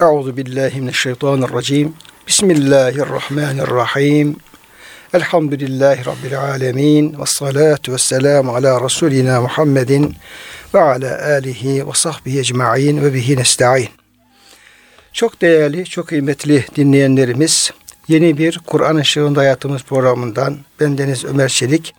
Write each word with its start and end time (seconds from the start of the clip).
Euzu 0.00 0.36
billahi 0.36 0.80
mineşşeytanirracim. 0.80 1.92
Bismillahirrahmanirrahim. 2.26 4.36
Elhamdülillahi 5.14 6.06
Rabbil 6.06 6.40
alemin. 6.40 7.20
Ve 7.20 7.26
salatu 7.26 7.92
ve 7.92 7.98
selamu 7.98 8.54
ala 8.54 8.84
Resulina 8.84 9.40
Muhammedin 9.40 10.14
ve 10.74 10.80
ala 10.80 11.24
alihi 11.24 11.88
ve 11.88 11.90
sahbihi 11.94 12.38
ecma'in 12.38 13.02
ve 13.02 13.14
bihi 13.14 13.36
nesta'in. 13.36 13.88
Çok 15.12 15.40
değerli, 15.40 15.84
çok 15.84 16.08
kıymetli 16.08 16.64
dinleyenlerimiz, 16.76 17.70
yeni 18.08 18.38
bir 18.38 18.60
Kur'an 18.66 18.98
Işığında 18.98 19.40
Hayatımız 19.40 19.82
programından 19.82 20.58
bendeniz 20.80 21.24
Ömer 21.24 21.48
Çelik, 21.48 21.94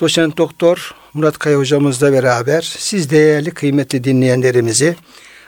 doçent 0.00 0.36
doktor 0.36 0.94
Murat 1.14 1.38
Kaya 1.38 1.58
hocamızla 1.58 2.12
beraber 2.12 2.74
siz 2.78 3.10
değerli 3.10 3.50
kıymetli 3.50 4.04
dinleyenlerimizi 4.04 4.96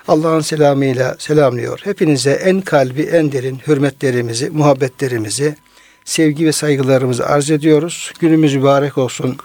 Allah'ın 0.09 0.41
selamıyla 0.41 1.17
selamlıyor. 1.19 1.81
Hepinize 1.85 2.31
en 2.31 2.61
kalbi, 2.61 3.03
en 3.03 3.33
derin 3.33 3.61
hürmetlerimizi, 3.67 4.51
muhabbetlerimizi, 4.51 5.57
sevgi 6.05 6.47
ve 6.47 6.53
saygılarımızı 6.53 7.27
arz 7.27 7.51
ediyoruz. 7.51 8.13
Günümüz 8.21 8.55
mübarek 8.55 8.99
olsun. 8.99 9.37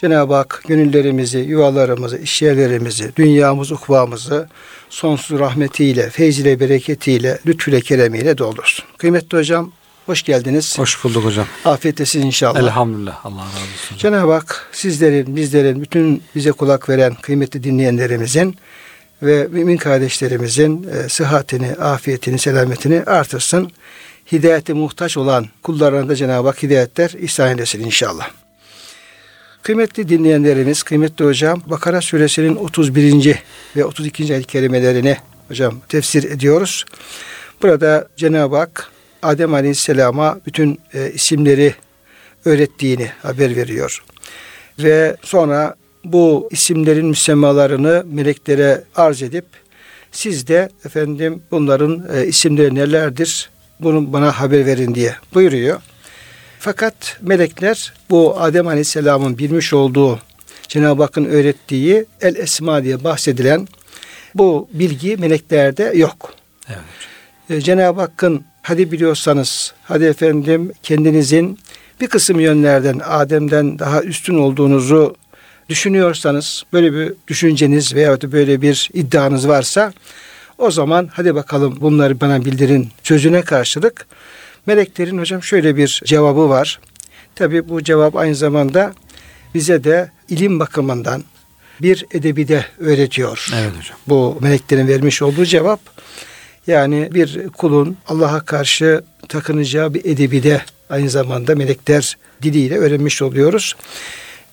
Cenab-ı 0.00 0.34
Hak 0.34 0.62
gönüllerimizi, 0.68 1.38
yuvalarımızı, 1.38 2.18
işyerlerimizi, 2.18 3.12
dünyamızı, 3.16 3.74
ukvamızı 3.74 4.48
sonsuz 4.90 5.40
rahmetiyle, 5.40 6.10
feyziyle, 6.10 6.60
bereketiyle, 6.60 7.38
lütfüyle, 7.46 7.80
keremiyle 7.80 8.38
doldursun. 8.38 8.84
Kıymetli 8.98 9.38
hocam, 9.38 9.72
hoş 10.06 10.22
geldiniz. 10.22 10.78
Hoş 10.78 11.04
bulduk 11.04 11.24
hocam. 11.24 11.46
Afiyet 11.64 12.00
olsun 12.00 12.20
inşallah. 12.20 12.60
Elhamdülillah. 12.60 13.26
Allah 13.26 13.40
razı 13.40 13.64
olsun. 13.74 13.96
Cenab-ı 13.98 14.32
Hak 14.32 14.68
sizlerin, 14.72 15.36
bizlerin, 15.36 15.82
bütün 15.82 16.22
bize 16.34 16.52
kulak 16.52 16.88
veren 16.88 17.14
kıymetli 17.14 17.62
dinleyenlerimizin 17.62 18.56
ve 19.22 19.48
mümin 19.50 19.76
kardeşlerimizin 19.76 20.88
e, 20.88 21.08
sıhhatini, 21.08 21.72
afiyetini, 21.72 22.38
selametini 22.38 23.02
artırsın. 23.02 23.70
Hidayete 24.32 24.72
muhtaç 24.72 25.16
olan 25.16 25.46
kullarına 25.62 26.08
da 26.08 26.16
Cenab-ı 26.16 26.48
Hak 26.48 26.62
hidayetler 26.62 27.10
ihsan 27.10 27.50
eylesin 27.50 27.84
inşallah. 27.84 28.30
Kıymetli 29.62 30.08
dinleyenlerimiz, 30.08 30.82
kıymetli 30.82 31.24
hocam, 31.24 31.62
Bakara 31.66 32.00
suresinin 32.00 32.56
31. 32.56 33.34
ve 33.76 33.84
32. 33.84 34.34
ayet 34.34 34.46
kerimelerini 34.46 35.16
hocam 35.48 35.80
tefsir 35.88 36.24
ediyoruz. 36.24 36.84
Burada 37.62 38.08
Cenab-ı 38.16 38.56
Hak 38.56 38.90
Adem 39.22 39.54
Aleyhisselam'a 39.54 40.40
bütün 40.46 40.80
e, 40.94 41.10
isimleri 41.10 41.74
öğrettiğini 42.44 43.10
haber 43.22 43.56
veriyor. 43.56 44.02
Ve 44.78 45.16
sonra 45.22 45.74
bu 46.04 46.48
isimlerin 46.50 47.06
müsemmalarını 47.06 48.04
meleklere 48.10 48.84
arz 48.96 49.22
edip 49.22 49.44
siz 50.12 50.46
de 50.48 50.68
efendim 50.84 51.42
bunların 51.50 52.08
e, 52.14 52.26
isimleri 52.26 52.74
nelerdir 52.74 53.50
bunu 53.80 54.12
bana 54.12 54.40
haber 54.40 54.66
verin 54.66 54.94
diye 54.94 55.14
buyuruyor. 55.34 55.80
Fakat 56.58 57.18
melekler 57.22 57.92
bu 58.10 58.40
Adem 58.40 58.68
Aleyhisselam'ın 58.68 59.38
bilmiş 59.38 59.72
olduğu 59.72 60.18
Cenab-ı 60.68 61.02
Hakk'ın 61.02 61.24
öğrettiği 61.24 62.06
El 62.20 62.36
Esma 62.36 62.84
diye 62.84 63.04
bahsedilen 63.04 63.68
bu 64.34 64.68
bilgi 64.72 65.16
meleklerde 65.16 65.92
yok. 65.94 66.34
Evet. 66.68 66.78
E, 67.50 67.60
Cenab-ı 67.60 68.00
Hakk'ın 68.00 68.44
hadi 68.62 68.92
biliyorsanız 68.92 69.74
hadi 69.84 70.04
efendim 70.04 70.72
kendinizin 70.82 71.58
bir 72.00 72.06
kısım 72.06 72.40
yönlerden 72.40 73.00
Adem'den 73.04 73.78
daha 73.78 74.02
üstün 74.02 74.38
olduğunuzu 74.38 75.14
düşünüyorsanız 75.68 76.64
böyle 76.72 76.92
bir 76.92 77.12
düşünceniz 77.28 77.94
veya 77.94 78.20
böyle 78.20 78.62
bir 78.62 78.90
iddianız 78.92 79.48
varsa 79.48 79.92
o 80.58 80.70
zaman 80.70 81.10
hadi 81.12 81.34
bakalım 81.34 81.78
bunları 81.80 82.20
bana 82.20 82.44
bildirin 82.44 82.88
sözüne 83.02 83.42
karşılık 83.42 84.06
meleklerin 84.66 85.18
hocam 85.18 85.42
şöyle 85.42 85.76
bir 85.76 86.00
cevabı 86.04 86.48
var. 86.48 86.80
Tabi 87.34 87.68
bu 87.68 87.82
cevap 87.82 88.16
aynı 88.16 88.34
zamanda 88.34 88.94
bize 89.54 89.84
de 89.84 90.10
ilim 90.28 90.60
bakımından 90.60 91.24
bir 91.82 92.06
edebi 92.12 92.48
de 92.48 92.66
öğretiyor. 92.78 93.48
Evet 93.54 93.70
hocam. 93.78 93.98
Bu 94.08 94.38
meleklerin 94.40 94.88
vermiş 94.88 95.22
olduğu 95.22 95.44
cevap 95.44 95.80
yani 96.66 97.08
bir 97.14 97.48
kulun 97.48 97.96
Allah'a 98.08 98.40
karşı 98.40 99.04
takınacağı 99.28 99.94
bir 99.94 100.04
edebi 100.04 100.42
de 100.42 100.62
aynı 100.90 101.10
zamanda 101.10 101.54
melekler 101.54 102.16
diliyle 102.42 102.78
öğrenmiş 102.78 103.22
oluyoruz. 103.22 103.76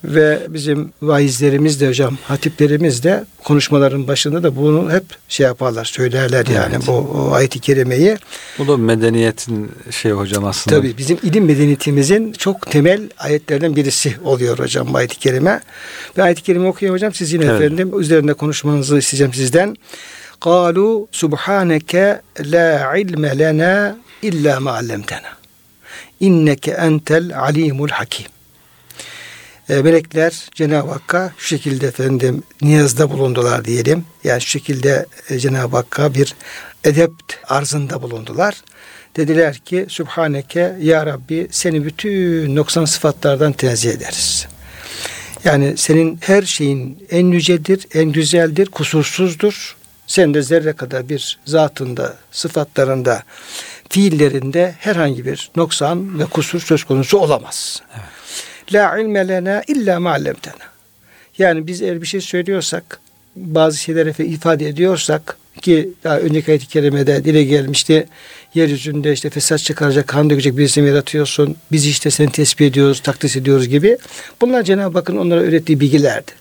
Ve 0.04 0.38
bizim 0.48 0.92
vaizlerimiz 1.02 1.80
de 1.80 1.88
hocam, 1.88 2.18
hatiplerimiz 2.24 3.02
de 3.04 3.24
konuşmaların 3.44 4.08
başında 4.08 4.42
da 4.42 4.56
bunu 4.56 4.92
hep 4.92 5.04
şey 5.28 5.46
yaparlar, 5.46 5.84
söylerler 5.84 6.46
yani 6.46 6.74
Evet. 6.76 6.86
bu 6.86 6.92
o 6.92 7.32
ayet-i 7.32 7.60
kerimeyi. 7.60 8.16
Bu 8.58 8.68
da 8.68 8.76
medeniyetin 8.76 9.72
şey 9.90 10.12
hocam 10.12 10.44
aslında. 10.44 10.76
Tabii 10.76 10.98
bizim 10.98 11.18
ilim 11.22 11.44
medeniyetimizin 11.44 12.32
çok 12.32 12.70
temel 12.70 13.10
ayetlerden 13.18 13.76
birisi 13.76 14.14
oluyor 14.24 14.58
hocam 14.58 14.94
bu 14.94 14.96
ayet-i 14.96 15.18
kerime. 15.18 15.60
Ben 16.16 16.22
ayet-i 16.22 16.42
kerime 16.42 16.68
okuyayım 16.68 16.94
hocam. 16.94 17.14
Siz 17.14 17.32
yine 17.32 17.44
Evet. 17.44 17.60
efendim 17.60 18.00
üzerinde 18.00 18.34
konuşmanızı 18.34 18.98
isteyeceğim 18.98 19.34
sizden. 19.34 19.76
قالوا 20.50 20.94
سبحانك 21.22 21.92
لا 22.54 22.68
علم 22.92 23.24
لنا 23.42 23.74
إلا 24.28 24.52
ما 24.64 24.70
علمتنا 24.78 25.32
إنك 26.26 26.64
أنت 26.88 27.08
العليم 27.22 27.78
الحكيم 27.88 28.30
e, 29.69 29.81
melekler 29.81 30.49
Cenab-ı 30.55 30.91
Hakk'a 30.91 31.33
şu 31.37 31.47
şekilde 31.47 31.87
efendim 31.87 32.43
niyazda 32.61 33.11
bulundular 33.11 33.65
diyelim. 33.65 34.05
Yani 34.23 34.41
şu 34.41 34.47
şekilde 34.47 35.05
e, 35.29 35.39
Cenab-ı 35.39 35.75
Hakk'a 35.75 36.13
bir 36.13 36.35
edep 36.83 37.11
arzında 37.47 38.01
bulundular. 38.01 38.55
Dediler 39.17 39.57
ki 39.57 39.85
Sübhaneke 39.89 40.75
Ya 40.81 41.05
Rabbi 41.05 41.47
seni 41.51 41.85
bütün 41.85 42.55
noksan 42.55 42.85
sıfatlardan 42.85 43.51
tenzih 43.51 43.91
ederiz. 43.91 44.47
Yani 45.43 45.77
senin 45.77 46.19
her 46.21 46.43
şeyin 46.43 47.07
en 47.11 47.25
yücedir, 47.25 47.87
en 47.93 48.11
güzeldir, 48.11 48.65
kusursuzdur. 48.65 49.75
Sen 50.07 50.33
de 50.33 50.41
zerre 50.41 50.73
kadar 50.73 51.09
bir 51.09 51.39
zatında, 51.45 52.17
sıfatlarında, 52.31 53.23
fiillerinde 53.89 54.75
herhangi 54.79 55.25
bir 55.25 55.51
noksan 55.55 56.19
ve 56.19 56.25
kusur 56.25 56.59
söz 56.59 56.83
konusu 56.83 57.17
olamaz. 57.17 57.81
La 58.73 58.99
ilme 58.99 59.27
lena 59.27 59.61
illa 59.67 59.99
ma 59.99 60.11
allamtena. 60.11 60.65
Yani 61.37 61.67
biz 61.67 61.81
eğer 61.81 62.01
bir 62.01 62.07
şey 62.07 62.21
söylüyorsak, 62.21 62.99
bazı 63.35 63.77
şeyleri 63.77 64.27
ifade 64.27 64.67
ediyorsak 64.67 65.37
ki 65.61 65.89
daha 66.03 66.19
önceki 66.19 66.51
ayet-i 66.51 66.67
kerimede 66.67 67.25
dile 67.25 67.43
gelmişti. 67.43 68.07
Yeryüzünde 68.53 69.13
işte 69.13 69.29
fesat 69.29 69.59
çıkaracak, 69.59 70.07
kan 70.07 70.29
dökecek 70.29 70.57
birisini 70.57 70.87
yaratıyorsun. 70.87 71.55
Biz 71.71 71.85
işte 71.85 72.11
seni 72.11 72.31
tespih 72.31 72.67
ediyoruz, 72.67 72.99
takdis 72.99 73.35
ediyoruz 73.35 73.67
gibi. 73.67 73.97
Bunlar 74.41 74.63
Cenab-ı 74.63 74.97
Hakk'ın 74.97 75.17
onlara 75.17 75.39
öğrettiği 75.39 75.79
bilgilerdir. 75.79 76.35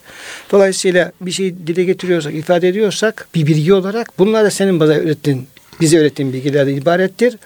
Dolayısıyla 0.53 1.13
bir 1.21 1.31
şey 1.31 1.55
dile 1.67 1.85
getiriyorsak, 1.85 2.35
ifade 2.35 2.69
ediyorsak 2.69 3.29
bir 3.35 3.47
bilgi 3.47 3.75
olarak 3.75 4.19
bunlar 4.19 4.45
da 4.45 4.51
senin 4.51 4.81
bana 4.81 4.93
öğrettiğin, 4.93 5.47
bize 5.81 5.99
öğrettiğin 5.99 6.33
bilgilerden 6.33 6.75
ibarettir. 6.75 7.37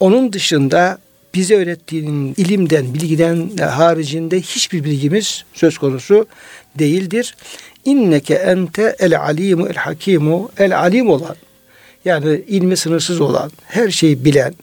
Onun 0.00 0.32
dışında 0.32 0.98
bize 1.38 1.56
öğrettiğin 1.56 2.34
ilimden, 2.36 2.94
bilgiden 2.94 3.50
haricinde 3.56 4.40
hiçbir 4.40 4.84
bilgimiz 4.84 5.44
söz 5.54 5.78
konusu 5.78 6.26
değildir. 6.78 7.36
İnneke 7.84 8.34
ente 8.34 8.96
el 8.98 9.18
alimu 9.18 9.68
el 9.68 9.74
hakimu 9.74 10.50
el 10.58 10.78
alim 10.78 11.08
olan 11.08 11.36
yani 12.04 12.42
ilmi 12.48 12.76
sınırsız 12.76 13.20
olan, 13.20 13.50
her 13.64 13.90
şeyi 13.90 14.24
bilen, 14.24 14.54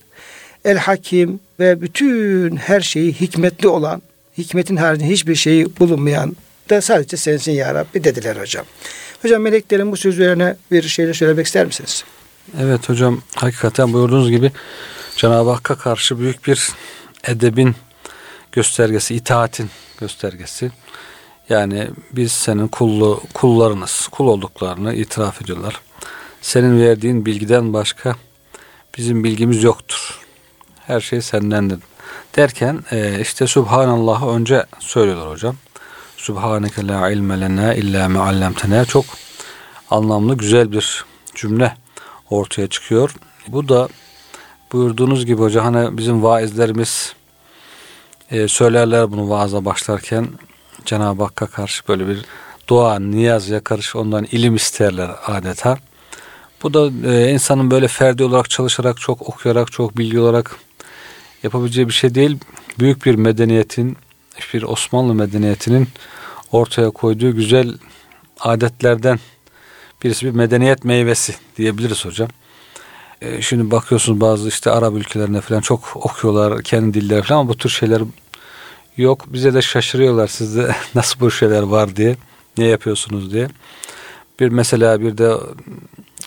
el 0.66 0.78
hakim 0.78 1.40
ve 1.60 1.82
bütün 1.82 2.56
her 2.56 2.82
şeyi 2.82 3.14
hikmetli 3.14 3.68
olan, 3.68 4.02
hikmetin 4.38 4.76
haricinde 4.76 5.10
hiçbir 5.10 5.36
şeyi 5.36 5.80
bulunmayan 5.80 6.36
da 6.70 6.82
sadece 6.82 7.18
sensin 7.18 7.52
ya 7.52 7.74
Rabbi 7.74 8.04
dediler 8.04 8.36
hocam. 8.36 8.66
Hocam 9.22 9.42
meleklerin 9.42 9.92
bu 9.92 9.98
sözlerine 9.98 10.56
bir 10.72 10.84
şeyler 10.84 11.14
söylemek 11.14 11.46
ister 11.46 11.66
misiniz? 11.66 12.04
Evet 12.62 12.90
hocam 12.90 13.22
hakikaten 13.36 13.94
buyurduğunuz 13.94 14.32
gibi 14.32 14.52
Cenab-ı 15.18 15.50
Hakk'a 15.50 15.76
karşı 15.76 16.20
büyük 16.20 16.48
bir 16.48 16.70
edebin 17.24 17.76
göstergesi, 18.52 19.16
itaatin 19.16 19.70
göstergesi. 20.00 20.72
Yani 21.50 21.90
biz 22.12 22.32
senin 22.32 22.68
kullu, 22.68 23.22
kullarınız, 23.34 24.08
kul 24.12 24.28
olduklarını 24.28 24.94
itiraf 24.94 25.42
ediyorlar. 25.42 25.82
Senin 26.42 26.82
verdiğin 26.82 27.26
bilgiden 27.26 27.74
başka 27.74 28.16
bizim 28.98 29.24
bilgimiz 29.24 29.64
yoktur. 29.64 30.20
Her 30.88 31.02
şey 31.02 31.22
sendendir. 31.22 31.80
Derken 32.36 32.84
e, 32.92 33.22
işte 33.22 33.48
Subhanallah'ı 33.48 34.30
önce 34.30 34.66
söylüyorlar 34.80 35.30
hocam. 35.30 35.56
Subhaneke 36.18 36.88
la 36.88 37.12
ilme 37.12 37.42
lena 37.42 37.74
illa 37.74 38.10
me 38.10 38.86
çok 38.86 39.06
anlamlı 39.90 40.38
güzel 40.38 40.72
bir 40.72 41.06
cümle 41.36 41.78
ortaya 42.30 42.68
çıkıyor. 42.68 43.16
Bu 43.48 43.70
da 43.70 43.90
buyurduğunuz 44.72 45.26
gibi 45.26 45.42
hocam 45.42 45.74
hani 45.74 45.98
bizim 45.98 46.24
vaizlerimiz 46.24 47.14
e, 48.32 48.48
söylerler 48.48 49.12
bunu 49.12 49.30
vaaza 49.30 49.66
başlarken 49.66 50.28
Cenab-ı 50.86 51.24
Hakk'a 51.24 51.48
karşı 51.48 51.88
böyle 51.88 52.08
bir 52.08 52.26
dua, 52.68 53.00
niyaz 53.00 53.50
yakarış 53.50 53.96
ondan 53.96 54.24
ilim 54.32 54.56
isterler 54.56 55.12
adeta. 55.26 55.78
Bu 56.64 56.74
da 56.74 57.12
e, 57.12 57.32
insanın 57.32 57.72
böyle 57.72 57.88
ferdi 57.88 58.24
olarak 58.24 58.50
çalışarak, 58.50 59.00
çok 59.00 59.30
okuyarak, 59.30 59.72
çok 59.72 59.98
bilgi 59.98 60.20
olarak 60.20 60.56
yapabileceği 61.44 61.88
bir 61.88 61.94
şey 61.94 62.16
değil. 62.16 62.40
Büyük 62.80 63.06
bir 63.06 63.16
medeniyetin, 63.16 63.98
bir 64.54 64.64
Osmanlı 64.64 65.14
medeniyetinin 65.14 65.88
ortaya 66.52 66.90
koyduğu 66.90 67.36
güzel 67.36 67.78
adetlerden 68.40 69.20
birisi 70.04 70.26
bir 70.26 70.32
medeniyet 70.32 70.84
meyvesi 70.84 71.36
diyebiliriz 71.58 72.06
hocam. 72.06 72.30
E, 73.22 73.42
şimdi 73.42 73.72
bakıyorsunuz 73.72 74.22
bazı 74.22 74.48
işte 74.48 74.72
Arap 74.72 74.94
ülkelerine 74.94 75.42
falan 75.42 75.62
çok 75.62 75.96
okuyorlar 75.96 76.64
kendi 76.64 76.94
dilleri 76.94 77.22
falan 77.22 77.40
ama 77.40 77.50
bu 77.50 77.58
tür 77.58 77.70
şeyler 77.70 78.02
yok. 78.98 79.26
Bize 79.28 79.54
de 79.54 79.62
şaşırıyorlar 79.62 80.28
sizde 80.28 80.76
nasıl 80.96 81.20
bu 81.20 81.32
şeyler 81.32 81.62
var 81.62 81.96
diye. 81.96 82.16
Ne 82.58 82.66
yapıyorsunuz 82.66 83.34
diye. 83.34 83.48
Bir 84.40 84.50
mesela 84.50 85.02
bir 85.02 85.18
de 85.18 85.34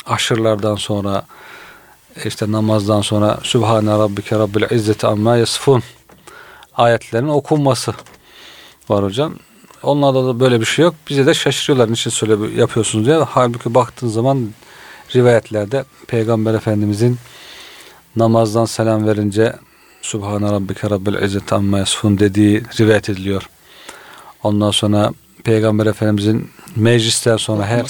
aşırlardan 0.06 0.76
sonra 0.76 1.26
işte 2.24 2.52
namazdan 2.52 3.00
sonra 3.00 3.38
Sübhane 3.42 3.90
Rabbike 3.90 4.38
Rabbil 4.38 4.62
İzzeti 4.70 5.06
Amma 5.06 5.36
Yasfun 5.36 5.82
ayetlerin 6.74 7.28
okunması 7.28 7.94
var 8.88 9.04
hocam. 9.04 9.34
Onlarda 9.82 10.26
da 10.26 10.40
böyle 10.40 10.60
bir 10.60 10.64
şey 10.64 10.82
yok. 10.82 10.94
Bize 11.10 11.26
de 11.26 11.34
şaşırıyorlar 11.34 11.92
niçin 11.92 12.10
söyle 12.10 12.60
yapıyorsunuz 12.60 13.06
diye. 13.06 13.16
Halbuki 13.16 13.74
baktığın 13.74 14.08
zaman 14.08 14.48
rivayetlerde 15.14 15.84
Peygamber 16.06 16.54
Efendimizin 16.54 17.18
namazdan 18.16 18.64
selam 18.64 19.06
verince 19.06 19.54
Subhane 20.02 20.52
Rabbike 20.52 20.90
Rabbil 20.90 21.22
İzzeti 21.22 21.54
Amma 21.54 21.78
Yasfun 21.78 22.18
dediği 22.18 22.62
rivayet 22.80 23.10
ediliyor. 23.10 23.50
Ondan 24.42 24.70
sonra 24.70 25.12
Peygamber 25.44 25.86
Efendimizin 25.86 26.50
meclisten 26.76 27.36
sonra 27.36 27.66
her 27.66 27.86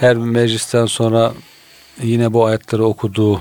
her 0.00 0.16
meclisten 0.16 0.86
sonra 0.86 1.32
yine 2.02 2.32
bu 2.32 2.46
ayetleri 2.46 2.82
okuduğu 2.82 3.40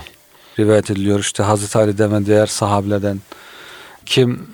rivayet 0.60 0.92
ediliyor. 0.92 1.20
İşte 1.20 1.44
Hazreti 1.44 1.78
Ali'den 1.78 2.14
ve 2.14 2.26
diğer 2.26 2.48
sahabelerden 2.48 3.20
kim 4.06 4.48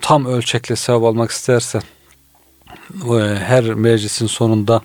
tam 0.00 0.26
ölçekle 0.26 0.76
sevap 0.76 1.04
almak 1.04 1.30
isterse 1.30 1.80
her 3.38 3.64
meclisin 3.64 4.26
sonunda 4.26 4.82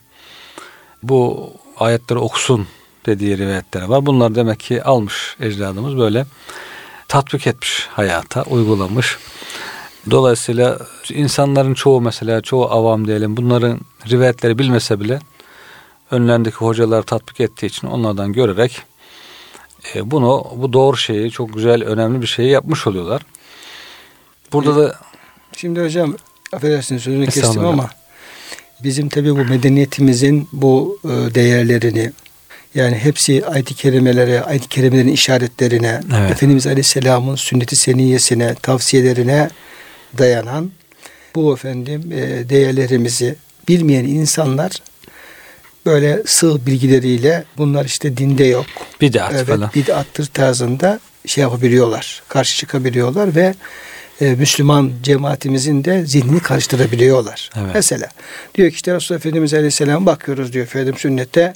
bu 1.04 1.50
ayetleri 1.82 2.20
okusun 2.20 2.68
dediği 3.06 3.38
rivayetler 3.38 3.82
var. 3.82 4.06
Bunlar 4.06 4.36
demek 4.36 4.60
ki 4.60 4.84
almış 4.84 5.36
ecdadımız 5.40 5.98
böyle 5.98 6.26
tatbik 7.08 7.48
etmiş 7.48 7.88
hayata, 7.92 8.44
uygulamış. 8.44 9.18
Dolayısıyla 10.12 10.78
insanların 11.10 11.74
çoğu 11.74 12.02
mesela 12.02 12.42
çoğu 12.42 12.72
avam 12.72 13.08
diyelim 13.08 13.38
bunların 13.38 13.80
rivayetleri 14.10 14.60
bilmese 14.60 15.00
bile 15.00 15.20
önlerindeki 16.12 16.56
hocalar 16.56 17.02
tatbik 17.02 17.40
ettiği 17.40 17.66
için 17.66 17.88
onlardan 17.88 18.34
görerek 18.34 18.82
e, 19.96 20.12
bunu 20.12 20.48
bu 20.56 20.74
doğru 20.74 20.98
şeyi 20.98 21.32
çok 21.32 21.54
güzel 21.54 21.84
önemli 21.84 22.22
bir 22.22 22.28
şeyi 22.28 22.50
yapmış 22.50 22.88
oluyorlar. 22.88 23.22
Burada 24.54 24.76
da 24.76 24.96
şimdi 25.58 25.84
hocam 25.84 26.16
affedersiniz 26.54 27.04
sözünü 27.04 27.26
kestim 27.26 27.66
ama 27.66 27.90
bizim 28.84 29.10
tabii 29.10 29.32
bu 29.32 29.46
medeniyetimizin 29.46 30.48
bu 30.54 31.00
e, 31.06 31.36
değerlerini 31.36 32.12
yani 32.76 32.96
hepsi 32.96 33.46
ayet-i 33.46 33.74
kerimelere, 33.74 34.42
ayet-i 34.42 34.68
kerimelerin 34.68 35.08
işaretlerine, 35.08 36.02
evet. 36.18 36.32
Efendimiz 36.32 36.68
Aleyhisselam'ın 36.68 37.36
sünnet-i 37.36 37.76
seniyesine, 37.76 38.56
tavsiyelerine 38.56 39.50
dayanan 40.18 40.72
bu 41.36 41.54
efendim 41.54 42.12
e, 42.12 42.50
değerlerimizi 42.50 43.36
bilmeyen 43.68 44.06
insanlar 44.06 44.72
böyle 45.86 46.24
sığ 46.26 46.66
bilgileriyle 46.66 47.44
bunlar 47.58 47.86
işte 47.86 48.18
dinde 48.18 48.44
yok. 48.44 48.66
Bid'at 49.02 49.34
evet, 49.34 49.48
falan. 49.48 49.72
Bid'attır 49.76 50.26
tarzında 50.26 51.00
şey 51.26 51.42
yapabiliyorlar. 51.42 52.24
Karşı 52.28 52.58
çıkabiliyorlar 52.58 53.36
ve 53.36 53.56
e, 54.22 54.36
Müslüman 54.36 54.92
cemaatimizin 55.04 55.84
de 55.84 56.06
zihnini 56.06 56.40
karıştırabiliyorlar. 56.40 57.50
Evet. 57.56 57.72
Mesela 57.74 58.10
diyor 58.56 58.70
ki 58.70 58.76
işte 58.76 58.96
Resulullah 58.96 59.20
Efendimiz 59.20 59.54
Aleyhisselam 59.54 60.06
bakıyoruz 60.06 60.54
diyor 60.54 60.66
Efendim 60.66 60.98
sünnette 60.98 61.54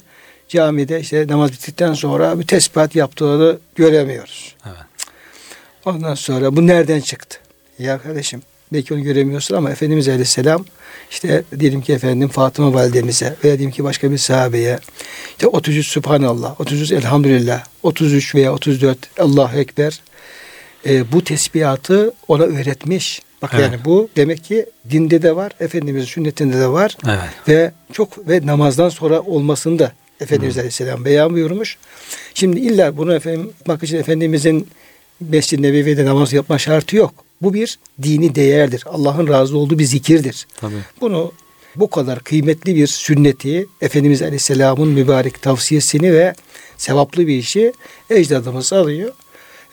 camide 0.48 1.00
işte 1.00 1.26
namaz 1.28 1.52
bittikten 1.52 1.94
sonra 1.94 2.40
bir 2.40 2.46
tesbihat 2.46 2.94
yaptığını 2.94 3.58
göremiyoruz. 3.74 4.54
Evet. 4.66 4.76
Ondan 5.84 6.14
sonra 6.14 6.56
bu 6.56 6.66
nereden 6.66 7.00
çıktı? 7.00 7.38
Ya 7.78 7.98
kardeşim 7.98 8.42
belki 8.72 8.94
onu 8.94 9.02
göremiyorsun 9.02 9.54
ama 9.54 9.70
Efendimiz 9.70 10.08
Aleyhisselam 10.08 10.64
işte 11.10 11.42
diyelim 11.58 11.80
ki 11.80 11.92
efendim 11.92 12.28
Fatıma 12.28 12.74
validemize 12.74 13.36
veya 13.44 13.58
diyelim 13.58 13.70
ki 13.70 13.84
başka 13.84 14.10
bir 14.10 14.18
sahabeye 14.18 14.78
işte 15.30 15.46
33 15.46 15.86
Subhanallah, 15.86 16.60
33 16.60 16.92
Elhamdülillah, 16.92 17.64
33 17.82 18.34
veya 18.34 18.52
34 18.52 18.98
Allahu 19.18 19.58
Ekber 19.58 20.00
e, 20.88 21.12
bu 21.12 21.24
tesbihatı 21.24 22.12
ona 22.28 22.42
öğretmiş. 22.42 23.22
Bak 23.42 23.50
evet. 23.54 23.62
yani 23.64 23.84
bu 23.84 24.08
demek 24.16 24.44
ki 24.44 24.66
dinde 24.90 25.22
de 25.22 25.36
var, 25.36 25.52
Efendimizin 25.60 26.06
sünnetinde 26.06 26.60
de 26.60 26.68
var. 26.68 26.96
Evet. 27.04 27.48
Ve 27.48 27.72
çok 27.92 28.28
ve 28.28 28.46
namazdan 28.46 28.88
sonra 28.88 29.20
olmasında 29.20 29.92
Efendimiz 30.20 30.54
Hı. 30.54 30.60
Aleyhisselam 30.60 31.04
beyan 31.04 31.32
buyurmuş. 31.32 31.78
Şimdi 32.34 32.60
illa 32.60 32.96
bunu 32.96 33.14
efendim 33.14 33.52
bak 33.68 33.82
için 33.82 33.96
Efendimizin 33.96 34.68
Mescid-i 35.20 35.62
Nebevi'de 35.62 36.04
namaz 36.04 36.32
yapma 36.32 36.58
şartı 36.58 36.96
yok. 36.96 37.14
Bu 37.42 37.54
bir 37.54 37.78
dini 38.02 38.34
değerdir. 38.34 38.84
Allah'ın 38.86 39.28
razı 39.28 39.58
olduğu 39.58 39.78
bir 39.78 39.84
zikirdir. 39.84 40.46
Tabii. 40.60 40.74
Bunu 41.00 41.32
bu 41.76 41.90
kadar 41.90 42.20
kıymetli 42.20 42.76
bir 42.76 42.86
sünneti 42.86 43.66
Efendimiz 43.80 44.22
Aleyhisselam'ın 44.22 44.88
mübarek 44.88 45.42
tavsiyesini 45.42 46.12
ve 46.12 46.34
sevaplı 46.76 47.26
bir 47.26 47.36
işi 47.36 47.72
ecdadımız 48.10 48.72
alıyor. 48.72 49.12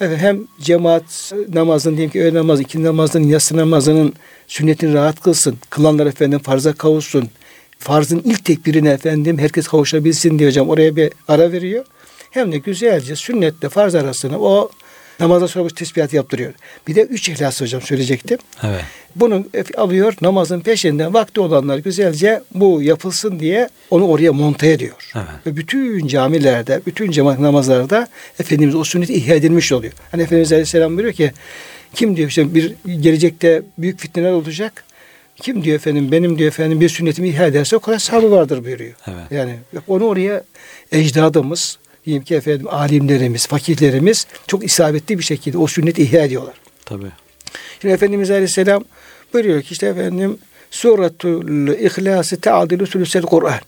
Evet, 0.01 0.18
hem 0.22 0.40
cemaat 0.62 1.34
namazın 1.54 1.92
diyeyim 1.92 2.12
ki 2.12 2.24
öğle 2.24 2.34
namazı, 2.34 2.62
iki 2.62 2.84
namazının, 2.84 3.28
yatsı 3.28 3.57
namazının 3.57 4.13
sünnetini 4.48 4.94
rahat 4.94 5.22
kılsın. 5.22 5.57
Kılanlar 5.69 6.06
efendim 6.06 6.40
farza 6.40 6.74
kavuşsun. 6.74 7.30
Farzın 7.80 8.22
ilk 8.25 8.45
tekbirine 8.45 8.90
efendim 8.90 9.38
herkes 9.38 9.68
kavuşabilsin 9.68 10.40
diye 10.40 10.50
hocam 10.50 10.69
oraya 10.69 10.95
bir 10.95 11.13
ara 11.28 11.51
veriyor. 11.51 11.86
Hem 12.31 12.51
de 12.51 12.57
güzelce 12.57 13.16
sünnetle 13.16 13.69
farz 13.69 13.95
arasını 13.95 14.40
o 14.40 14.69
Namazdan 15.19 15.48
sonra 15.48 15.65
bu 15.65 15.69
tesbihat 15.69 16.13
yaptırıyor. 16.13 16.54
Bir 16.88 16.95
de 16.95 17.01
üç 17.01 17.30
ihlas 17.30 17.62
hocam 17.62 17.81
söyleyecektim. 17.81 18.38
Evet. 18.63 18.81
Bunu 19.15 19.45
alıyor 19.77 20.13
namazın 20.21 20.60
peşinden 20.60 21.13
vakti 21.13 21.39
olanlar 21.39 21.77
güzelce 21.77 22.42
bu 22.54 22.81
yapılsın 22.81 23.39
diye 23.39 23.69
onu 23.89 24.07
oraya 24.07 24.33
monte 24.33 24.71
ediyor. 24.71 25.12
Evet. 25.15 25.25
Ve 25.45 25.56
bütün 25.56 26.07
camilerde, 26.07 26.81
bütün 26.86 27.12
cemaat 27.12 27.39
namazlarda 27.39 28.07
Efendimiz 28.39 28.75
o 28.75 28.83
sünnet 28.83 29.10
ihya 29.10 29.36
edilmiş 29.36 29.71
oluyor. 29.71 29.93
Hani 30.12 30.24
Efendimiz 30.24 30.51
Aleyhisselam 30.51 30.91
buyuruyor 30.91 31.13
ki 31.13 31.32
kim 31.93 32.15
diyor 32.15 32.29
işte 32.29 32.55
bir 32.55 32.75
gelecekte 33.00 33.62
büyük 33.77 34.00
fitneler 34.00 34.32
olacak. 34.32 34.84
Kim 35.36 35.63
diyor 35.63 35.75
efendim 35.75 36.12
benim 36.12 36.38
diyor 36.38 36.48
efendim 36.48 36.82
bir 36.82 36.89
sünnetimi 36.89 37.29
ihya 37.29 37.48
ederse 37.48 37.75
o 37.75 37.79
kadar 37.79 38.00
sahabı 38.00 38.32
vardır 38.32 38.65
buyuruyor. 38.65 38.93
Evet. 39.08 39.32
Yani 39.32 39.55
onu 39.88 40.05
oraya 40.05 40.43
ecdadımız 40.91 41.77
diyeyim 42.05 42.24
ki 42.24 42.36
efendim 42.36 42.67
alimlerimiz, 42.69 43.48
fakirlerimiz 43.48 44.27
çok 44.48 44.65
isabetli 44.65 45.19
bir 45.19 45.24
şekilde 45.24 45.57
o 45.57 45.67
sünneti 45.67 46.01
ihya 46.01 46.24
ediyorlar. 46.25 46.53
Tabii. 46.86 47.12
Şimdi 47.81 47.93
Efendimiz 47.93 48.31
Aleyhisselam 48.31 48.83
buyuruyor 49.33 49.62
ki 49.62 49.67
işte 49.72 49.88
efendim 49.88 50.38
Suratul 50.72 51.67
İhlas 51.67 52.33
ta'dilu 52.41 52.88
sülüsel 52.88 53.22
Kur'an. 53.22 53.60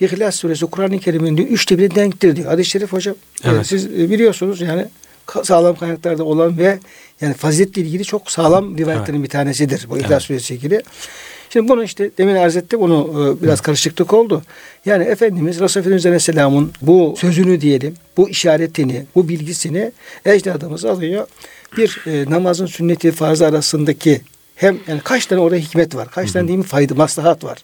İhlas 0.00 0.36
suresi 0.36 0.66
Kur'an-ı 0.66 0.98
Kerim'in 0.98 1.36
diyor, 1.36 1.48
üçte 1.48 1.78
biri 1.78 1.94
denktir 1.94 2.36
diyor. 2.36 2.48
Hadis-i 2.48 2.70
şerif 2.70 2.92
hocam. 2.92 3.16
Evet. 3.44 3.54
Yani 3.54 3.64
siz 3.64 3.86
e, 3.86 4.10
biliyorsunuz 4.10 4.60
yani 4.60 4.86
sağlam 5.42 5.76
kaynaklarda 5.76 6.24
olan 6.24 6.58
ve 6.58 6.78
yani 7.20 7.34
faziletle 7.34 7.82
ilgili 7.82 8.04
çok 8.04 8.30
sağlam 8.30 8.78
rivayetlerin 8.78 9.18
evet. 9.18 9.24
bir 9.24 9.30
tanesidir 9.30 9.86
bu 9.90 9.98
İhlas 9.98 10.10
evet. 10.10 10.22
suresi 10.22 10.54
ilgili. 10.54 10.82
Şimdi 11.56 11.68
bunu 11.68 11.84
işte 11.84 12.10
demin 12.18 12.34
arz 12.34 12.56
ettim 12.56 12.80
bunu 12.80 13.10
e, 13.40 13.42
biraz 13.42 13.60
karışıklık 13.60 14.12
oldu. 14.12 14.42
Yani 14.86 15.04
Efendimiz 15.04 15.60
Resulullah 15.60 15.82
Efendimiz 15.82 16.06
Aleyhisselam'ın 16.06 16.72
bu 16.82 17.14
sözünü 17.18 17.60
diyelim, 17.60 17.94
bu 18.16 18.28
işaretini, 18.28 19.06
bu 19.14 19.28
bilgisini 19.28 19.92
ecdadımız 20.24 20.84
alıyor. 20.84 21.26
Bir 21.76 22.02
e, 22.06 22.30
namazın 22.30 22.66
sünneti 22.66 23.12
farzı 23.12 23.46
arasındaki 23.46 24.20
hem 24.54 24.78
yani 24.88 25.00
kaç 25.04 25.26
tane 25.26 25.40
orada 25.40 25.56
hikmet 25.56 25.94
var, 25.94 26.08
kaç 26.10 26.32
tane 26.32 26.56
mi 26.56 26.62
fayda, 26.62 26.94
maslahat 26.94 27.44
var. 27.44 27.58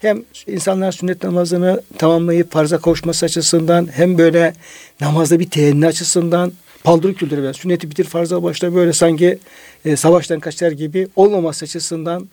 Hem 0.00 0.22
insanlar 0.46 0.92
sünnet 0.92 1.24
namazını 1.24 1.82
tamamlayıp 1.98 2.52
farza 2.52 2.78
kavuşması 2.78 3.26
açısından 3.26 3.88
hem 3.92 4.18
böyle 4.18 4.54
namazda 5.00 5.40
bir 5.40 5.50
teenni 5.50 5.86
açısından 5.86 6.52
paldır 6.84 7.30
böyle 7.30 7.52
sünneti 7.52 7.90
bitir 7.90 8.04
farza 8.04 8.42
başla 8.42 8.74
böyle 8.74 8.92
sanki 8.92 9.38
e, 9.84 9.96
savaştan 9.96 10.40
kaçar 10.40 10.72
gibi 10.72 11.08
olmaması 11.16 11.64
açısından 11.64 12.28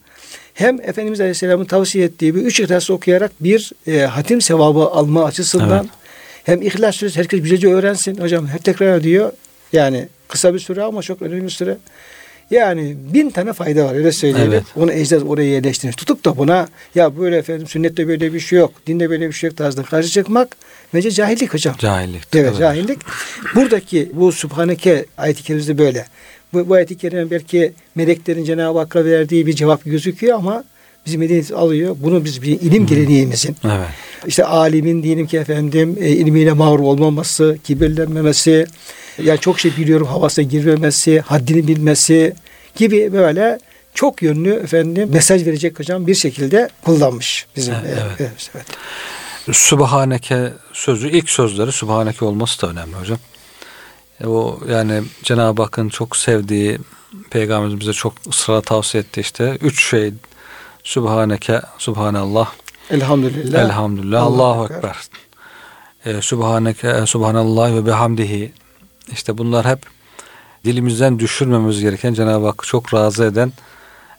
hem 0.53 0.81
Efendimiz 0.81 1.19
Aleyhisselam'ın 1.21 1.65
tavsiye 1.65 2.05
ettiği 2.05 2.36
bir 2.36 2.41
üç 2.41 2.59
ihlas 2.59 2.89
okuyarak 2.89 3.31
bir 3.39 3.71
e, 3.88 4.00
hatim 4.00 4.41
sevabı 4.41 4.79
alma 4.79 5.25
açısından 5.25 5.79
evet. 5.79 5.89
hem 6.43 6.62
ihlas 6.62 6.95
suresi 6.95 7.19
herkes 7.19 7.41
güzelce 7.41 7.67
öğrensin. 7.67 8.21
Hocam 8.21 8.48
hep 8.48 8.63
tekrar 8.63 8.98
ediyor. 8.98 9.31
Yani 9.74 10.07
kısa 10.27 10.53
bir 10.53 10.59
süre 10.59 10.83
ama 10.83 11.01
çok 11.01 11.21
önemli 11.21 11.43
bir 11.43 11.50
süre. 11.50 11.77
Yani 12.51 12.95
bin 13.13 13.29
tane 13.29 13.53
fayda 13.53 13.86
var 13.86 13.95
öyle 13.95 14.12
söyleyelim. 14.12 14.53
Evet. 14.53 14.63
Onu 14.75 14.91
ecdad 14.91 15.21
oraya 15.21 15.50
yerleştirmiş. 15.50 15.95
Tutup 15.95 16.25
da 16.25 16.38
buna 16.38 16.67
ya 16.95 17.17
böyle 17.17 17.38
efendim 17.38 17.67
sünnette 17.67 18.07
böyle 18.07 18.33
bir 18.33 18.39
şey 18.39 18.59
yok. 18.59 18.71
Dinde 18.88 19.09
böyle 19.09 19.27
bir 19.27 19.33
şey 19.33 19.48
yok 19.50 19.57
tarzında 19.57 19.83
karşı 19.83 20.09
çıkmak 20.09 20.57
bence 20.93 21.12
cahillik 21.12 21.53
hocam. 21.53 21.75
Cahillik. 21.77 22.24
Evet, 22.36 22.57
cahillik. 22.57 23.00
Buradaki 23.55 24.12
bu 24.13 24.31
Subhaneke 24.31 25.05
ayet-i 25.17 25.77
böyle. 25.77 26.05
Bu, 26.53 26.69
bu 26.69 26.73
ayet-i 26.73 26.97
kerime 26.97 27.31
belki 27.31 27.73
meleklerin 27.95 28.43
Cenab-ı 28.43 28.79
Hakk'a 28.79 29.05
verdiği 29.05 29.47
bir 29.47 29.53
cevap 29.53 29.85
gözüküyor 29.85 30.37
ama 30.37 30.63
bizim 31.05 31.19
medeniyet 31.19 31.51
alıyor. 31.51 31.95
Bunu 31.99 32.25
biz 32.25 32.41
bir 32.41 32.61
ilim 32.61 32.87
geleneğimizin. 32.87 33.55
Evet. 33.65 33.87
İşte 34.27 34.45
alimin 34.45 35.03
diyelim 35.03 35.27
ki 35.27 35.37
efendim 35.37 35.97
e, 35.99 36.09
ilmiyle 36.09 36.53
mağrur 36.53 36.79
olmaması, 36.79 37.57
kibirlenmemesi, 37.63 38.67
yani 39.23 39.39
çok 39.39 39.59
şey 39.59 39.77
biliyorum 39.77 40.07
havasına 40.07 40.45
girmemesi, 40.45 41.19
haddini 41.19 41.67
bilmesi 41.67 42.33
gibi 42.75 43.13
böyle 43.13 43.59
çok 43.93 44.21
yönlü 44.21 44.53
efendim 44.53 45.09
mesaj 45.13 45.45
verecek 45.45 45.79
hocam 45.79 46.07
bir 46.07 46.15
şekilde 46.15 46.69
kullanmış 46.85 47.47
bizim. 47.55 47.73
Evet, 47.73 47.97
e, 47.97 48.01
evet. 48.01 48.15
evet, 48.19 48.49
evet. 48.55 48.65
Subhaneke 49.51 50.49
sözü 50.73 51.09
ilk 51.09 51.29
sözleri 51.29 51.71
Subhaneke 51.71 52.25
olması 52.25 52.61
da 52.61 52.67
önemli 52.67 52.95
hocam. 52.95 53.19
E, 54.21 54.27
o 54.27 54.59
yani 54.69 55.03
Cenab-ı 55.23 55.61
Hakk'ın 55.61 55.89
çok 55.89 56.17
sevdiği 56.17 56.79
Peygamberimiz 57.29 57.79
bize 57.79 57.93
çok 57.93 58.13
ısrarla 58.27 58.61
tavsiye 58.61 59.03
etti 59.03 59.21
işte. 59.21 59.57
Üç 59.61 59.89
şey 59.89 60.13
Subhaneke, 60.83 61.61
Subhanallah, 61.77 62.51
Elhamdülillah. 62.89 63.59
Elhamdülillah, 63.59 64.23
Allahu 64.23 64.43
Allahu 64.43 64.63
Ekber. 64.63 64.77
Ekber. 64.77 64.99
E, 66.17 66.21
Subhaneke, 66.21 66.89
e, 66.89 67.05
Subhanallah 67.05 67.73
ve 67.75 67.85
bihamdihi. 67.85 68.53
İşte 69.11 69.38
bunlar 69.38 69.65
hep 69.65 69.79
dilimizden 70.65 71.19
düşürmemiz 71.19 71.81
gereken 71.81 72.13
Cenab-ı 72.13 72.45
Hakk'ı 72.45 72.67
çok 72.67 72.93
razı 72.93 73.23
eden 73.23 73.53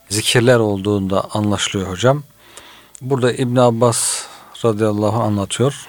zikirler 0.09 0.59
olduğunda 0.59 1.23
anlaşılıyor 1.33 1.89
hocam. 1.89 2.23
Burada 3.01 3.33
İbn 3.33 3.55
Abbas 3.55 4.25
radıyallahu 4.65 5.21
anlatıyor. 5.21 5.87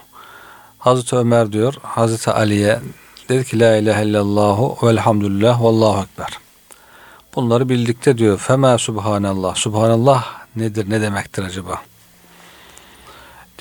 Hazreti 0.79 1.17
Ömer 1.17 1.53
diyor 1.53 1.75
Hazreti 1.83 2.31
Ali'ye 2.31 2.81
dedi 3.29 3.45
ki 3.45 3.59
la 3.59 3.77
ilahe 3.77 4.05
illallahu 4.05 4.87
velhamdülillah 4.87 5.63
vallahu 5.63 6.03
ekber. 6.03 6.39
Bunları 7.35 7.69
bildikte 7.69 8.19
diyor 8.19 8.39
fema 8.39 8.79
subhanallah. 8.79 9.55
Subhanallah 9.55 10.25
nedir 10.57 10.91
ne 10.91 11.01
demektir 11.01 11.43
acaba? 11.43 11.83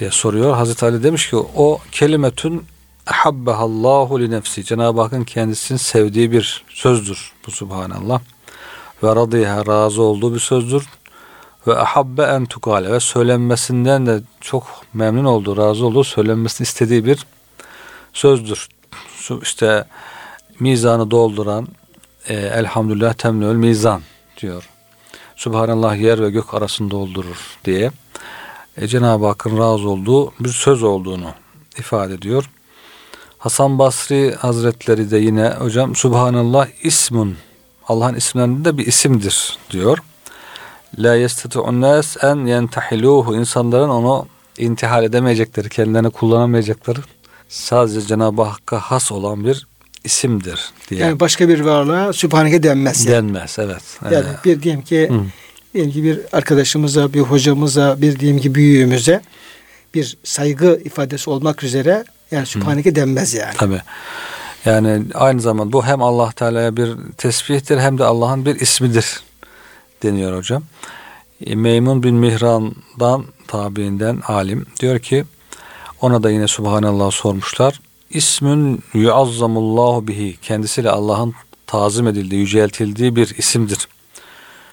diye 0.02 0.12
soruyor. 0.12 0.56
Hazreti 0.56 0.86
Ali 0.86 1.04
demiş 1.04 1.30
ki 1.30 1.36
o 1.36 1.80
kelimetün 1.92 2.66
ahabbahallahu 3.08 4.20
li 4.20 4.32
nefsi. 4.32 4.64
Cenab-ı 4.64 5.02
Hakk'ın 5.02 5.24
kendisinin 5.24 5.78
sevdiği 5.78 6.32
bir 6.32 6.64
sözdür 6.70 7.32
bu 7.48 7.52
subhanallah. 7.52 8.20
Ve 9.04 9.16
radiha 9.16 9.66
razı 9.66 10.02
olduğu 10.02 10.34
bir 10.34 10.40
sözdür. 10.40 10.86
Ve 11.68 11.78
ahabbe 11.78 12.24
en 12.24 12.46
tukale 12.46 12.92
ve 12.92 13.00
söylenmesinden 13.00 14.06
de 14.06 14.22
çok 14.42 14.64
memnun 14.94 15.26
olduğu, 15.26 15.58
razı 15.58 15.86
olduğu, 15.86 16.04
söylenmesini 16.04 16.66
istediği 16.66 17.06
bir 17.06 17.26
sözdür. 18.14 18.68
İşte 19.42 19.86
mizanı 20.60 21.12
dolduran 21.12 21.68
e, 22.28 22.34
elhamdülillah 22.34 23.14
temlül 23.14 23.56
mizan 23.56 24.02
diyor. 24.42 24.70
Subhanallah 25.36 25.98
yer 25.98 26.22
ve 26.22 26.30
gök 26.30 26.54
arasını 26.54 26.92
doldurur 26.92 27.58
diye 27.66 27.92
e, 28.78 28.88
Cenab-ı 28.88 29.26
Hakk'ın 29.26 29.58
razı 29.58 29.90
olduğu 29.90 30.34
bir 30.40 30.50
söz 30.50 30.84
olduğunu 30.84 31.30
ifade 31.78 32.14
ediyor. 32.14 32.50
Hasan 33.38 33.80
Basri 33.80 34.36
Hazretleri 34.36 35.12
de 35.12 35.18
yine 35.18 35.50
hocam 35.50 35.96
Subhanallah 35.96 36.68
ismun 36.84 37.38
Allah'ın 37.88 38.16
isimlerinde 38.16 38.78
bir 38.78 38.86
isimdir 38.88 39.58
diyor. 39.72 39.98
La 40.98 41.16
yestati'un 41.16 41.82
nas 41.82 42.24
en 42.24 42.46
yentahiluhu 42.46 43.36
insanların 43.36 43.90
onu 43.90 44.28
intihal 44.58 45.04
edemeyecekleri, 45.04 45.70
kendilerini 45.70 46.10
kullanamayacakları 46.10 47.00
sadece 47.52 48.02
Cenab-ı 48.02 48.42
Hakk'a 48.42 48.80
has 48.80 49.12
olan 49.12 49.46
bir 49.46 49.68
isimdir 50.04 50.72
diye 50.90 51.02
Yani 51.02 51.20
başka 51.20 51.50
bir 51.50 51.60
varlığa 51.60 52.14
Sübhaneke 52.14 52.64
denmez. 52.64 53.06
Yani. 53.06 53.16
denmez. 53.16 53.58
Evet. 53.60 53.84
Yani 54.12 54.26
Ee, 54.42 54.44
bir 54.46 54.62
diyelim 54.62 54.82
ki 54.82 55.10
Hı. 55.12 55.22
diyelim 55.74 55.92
ki 55.92 56.04
bir 56.04 56.20
arkadaşımıza, 56.32 57.14
bir 57.14 57.20
hocamıza, 57.20 58.02
bir 58.02 58.20
diyelim 58.20 58.40
ki 58.42 58.56
büyüğümüze 58.56 59.22
bir 59.94 60.18
saygı 60.24 60.82
ifadesi 60.86 61.30
olmak 61.30 61.64
üzere 61.64 62.06
yani 62.32 62.46
Sübhaneke 62.46 62.96
denmez 62.96 63.34
yani. 63.34 63.56
Tabi. 63.58 63.82
Yani 64.66 65.04
aynı 65.14 65.42
zamanda 65.42 65.74
bu 65.74 65.86
hem 65.86 66.02
Allah 66.02 66.32
Teala'ya 66.32 66.78
bir 66.78 66.90
tesbihtir 67.18 67.78
hem 67.78 67.98
de 67.98 68.04
Allah'ın 68.04 68.46
bir 68.46 68.60
ismidir 68.60 69.20
deniyor 70.04 70.38
hocam. 70.38 70.64
E, 71.46 71.56
Meymun 71.56 72.04
bin 72.04 72.16
Mihran'dan 72.16 73.26
tabiinden 73.48 74.22
alim 74.28 74.66
diyor 74.80 75.00
ki 75.00 75.26
ona 76.02 76.24
da 76.24 76.32
yine 76.32 76.48
Subhanallah 76.48 77.12
sormuşlar. 77.12 77.80
İsmün 78.10 78.84
yuazzamullahu 78.94 80.08
bihi 80.08 80.38
kendisiyle 80.42 80.90
Allah'ın 80.90 81.34
tazim 81.68 82.08
edildiği, 82.08 82.40
yüceltildiği 82.42 83.16
bir 83.16 83.38
isimdir. 83.38 83.88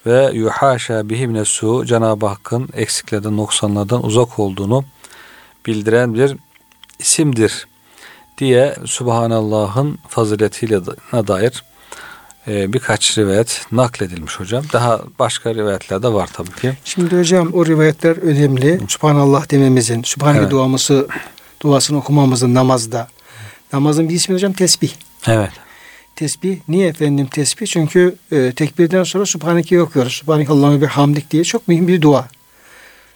Ve 0.06 0.30
yuhaşa 0.32 1.08
bihi 1.08 1.26
minesu 1.26 1.84
Cenab-ı 1.86 2.26
Hakk'ın 2.26 2.68
eksiklerden, 2.74 3.36
noksanlardan 3.36 4.04
uzak 4.04 4.38
olduğunu 4.38 4.84
bildiren 5.66 6.14
bir 6.14 6.36
isimdir 6.98 7.68
diye 8.38 8.76
Subhanallah'ın 8.84 9.98
faziletiyle 10.08 10.86
da- 10.86 11.28
dair 11.28 11.64
e, 12.48 12.72
birkaç 12.72 13.18
rivayet 13.18 13.62
nakledilmiş 13.72 14.40
hocam. 14.40 14.64
Daha 14.72 15.00
başka 15.18 15.54
rivayetler 15.54 16.02
de 16.02 16.08
var 16.12 16.30
tabii 16.32 16.52
ki. 16.52 16.72
Şimdi 16.84 17.18
hocam 17.18 17.50
o 17.52 17.66
rivayetler 17.66 18.16
önemli. 18.16 18.80
Subhanallah 18.88 19.50
dememizin, 19.50 20.02
Subhaneke 20.02 20.40
Evet. 20.42 20.50
duamızı, 20.50 21.08
duasını 21.62 21.98
okumamızın 21.98 22.54
namazda. 22.54 23.08
Namazın 23.72 24.08
bir 24.08 24.14
ismi 24.14 24.34
hocam 24.34 24.52
tesbih. 24.52 24.90
Evet. 25.26 25.50
Tesbih. 26.16 26.58
Niye 26.68 26.88
efendim 26.88 27.26
tesbih? 27.26 27.66
Çünkü 27.66 28.16
e, 28.32 28.52
tekbirden 28.52 29.04
sonra 29.04 29.26
Subhaneke'yi 29.26 29.82
okuyoruz. 29.82 30.12
Subhaneke 30.12 30.52
Allahümme 30.52 30.80
bir 30.80 30.86
hamdik 30.86 31.30
diye 31.30 31.44
çok 31.44 31.68
mühim 31.68 31.88
bir 31.88 32.02
dua. 32.02 32.28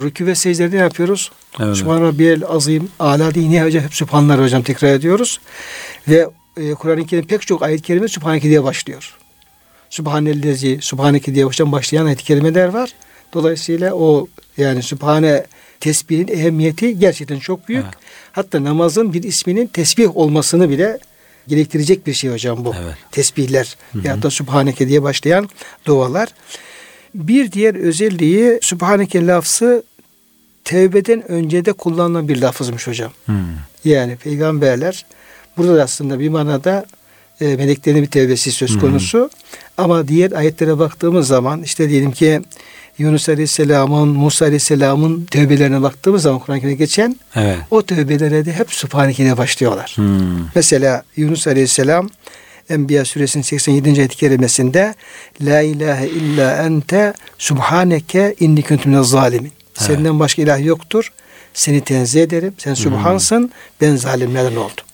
Rükû 0.01 0.27
ve 0.27 0.35
secdede 0.35 0.77
yapıyoruz? 0.77 1.33
Evet. 1.61 1.77
Subhan 1.77 2.01
Rabbiyel 2.03 2.43
azim, 2.49 2.89
ala 2.99 3.35
diye 3.35 3.51
niye 3.51 3.65
hocam? 3.65 3.83
Hep 3.85 3.95
Subhanlar 3.95 4.43
hocam 4.43 4.63
tekrar 4.63 4.89
ediyoruz. 4.89 5.41
Ve 6.09 6.29
e, 6.57 6.75
Kur'an-ı 6.75 7.07
Kerim 7.07 7.27
pek 7.27 7.47
çok 7.47 7.63
ayet-i 7.63 7.83
kerime 7.83 8.09
Subhaneke 8.09 8.49
diye 8.49 8.65
başlıyor. 8.65 9.19
Subhanellezi, 9.93 10.79
Subhaneke 10.81 11.35
diye 11.35 11.45
hocam 11.45 11.73
başlayan 11.73 12.07
ayet-i 12.07 12.25
kerimeler 12.25 12.69
var. 12.69 12.95
Dolayısıyla 13.33 13.95
o 13.95 14.29
yani 14.57 14.83
Sübhane 14.83 15.47
tesbihin 15.81 16.29
ehemmiyeti 16.29 16.99
gerçekten 16.99 17.39
çok 17.39 17.69
büyük. 17.69 17.85
Evet. 17.85 17.95
Hatta 18.33 18.65
namazın 18.65 19.13
bir 19.13 19.23
isminin 19.23 19.67
tesbih 19.67 20.17
olmasını 20.17 20.71
bile 20.71 20.99
gerektirecek 21.49 22.07
bir 22.07 22.15
şey 22.15 22.31
hocam 22.31 22.65
bu. 22.65 22.75
Evet. 22.83 22.95
Tesbihler 23.11 23.77
ya 24.05 24.23
da 24.23 24.31
Sübhaneke 24.31 24.89
diye 24.89 25.03
başlayan 25.03 25.49
dualar. 25.87 26.29
Bir 27.15 27.53
diğer 27.53 27.75
özelliği 27.75 28.59
Sübhaneke 28.63 29.27
lafzı 29.27 29.83
tevbeden 30.65 31.31
önce 31.31 31.65
de 31.65 31.73
kullanılan 31.73 32.29
bir 32.29 32.41
lafızmış 32.41 32.87
hocam. 32.87 33.13
Hmm. 33.27 33.37
Yani 33.85 34.17
peygamberler 34.17 35.07
burada 35.57 35.77
da 35.77 35.83
aslında 35.83 36.21
bir 36.21 36.29
manada 36.29 36.87
e, 37.43 37.57
meleklerin 37.57 38.03
bir 38.03 38.07
tevbesi 38.07 38.53
söz 38.53 38.79
konusu. 38.79 39.31
Ama 39.79 40.09
diğer 40.09 40.33
ayetlere 40.33 40.79
baktığımız 40.79 41.27
zaman 41.29 41.63
işte 41.63 41.89
diyelim 41.89 42.13
ki 42.13 42.41
Yunus 42.99 43.29
Aleyhisselam'ın, 43.29 44.09
Musa 44.09 44.45
Aleyhisselam'ın 44.45 45.25
tövbelerine 45.25 45.83
baktığımız 45.83 46.23
zaman 46.23 46.39
Kur'an-ı 46.39 46.61
Kerim'de 46.61 46.77
geçen 46.79 47.17
Evet. 47.37 47.59
o 47.71 47.83
tövbelere 47.83 48.45
de 48.47 48.53
hep 48.53 48.73
Sübhaneke'yle 48.73 49.37
başlıyorlar. 49.37 49.93
Hmm. 49.95 50.47
Mesela 50.55 51.03
Yunus 51.17 51.47
Aleyhisselam 51.47 52.09
Enbiya 52.71 53.05
suresinin 53.05 53.43
87. 53.43 53.91
ayet-i 53.91 54.17
kerimesinde 54.17 54.95
La 55.41 55.61
ilahe 55.61 56.07
illa 56.09 56.57
ente 56.67 57.13
subhaneke 57.39 58.35
inni 58.41 58.63
kuntu 58.63 58.89
minez 58.89 59.07
zalimin. 59.07 59.53
Senden 59.75 60.21
başka 60.21 60.43
ilah 60.43 60.65
yoktur. 60.65 61.13
Seni 61.55 61.81
tenzih 61.81 62.23
ederim. 62.23 62.55
Sen 62.59 62.75
subhansın. 62.75 63.51
Ben 63.81 63.97
zalimlerden 63.97 64.57
oldum. 64.57 64.85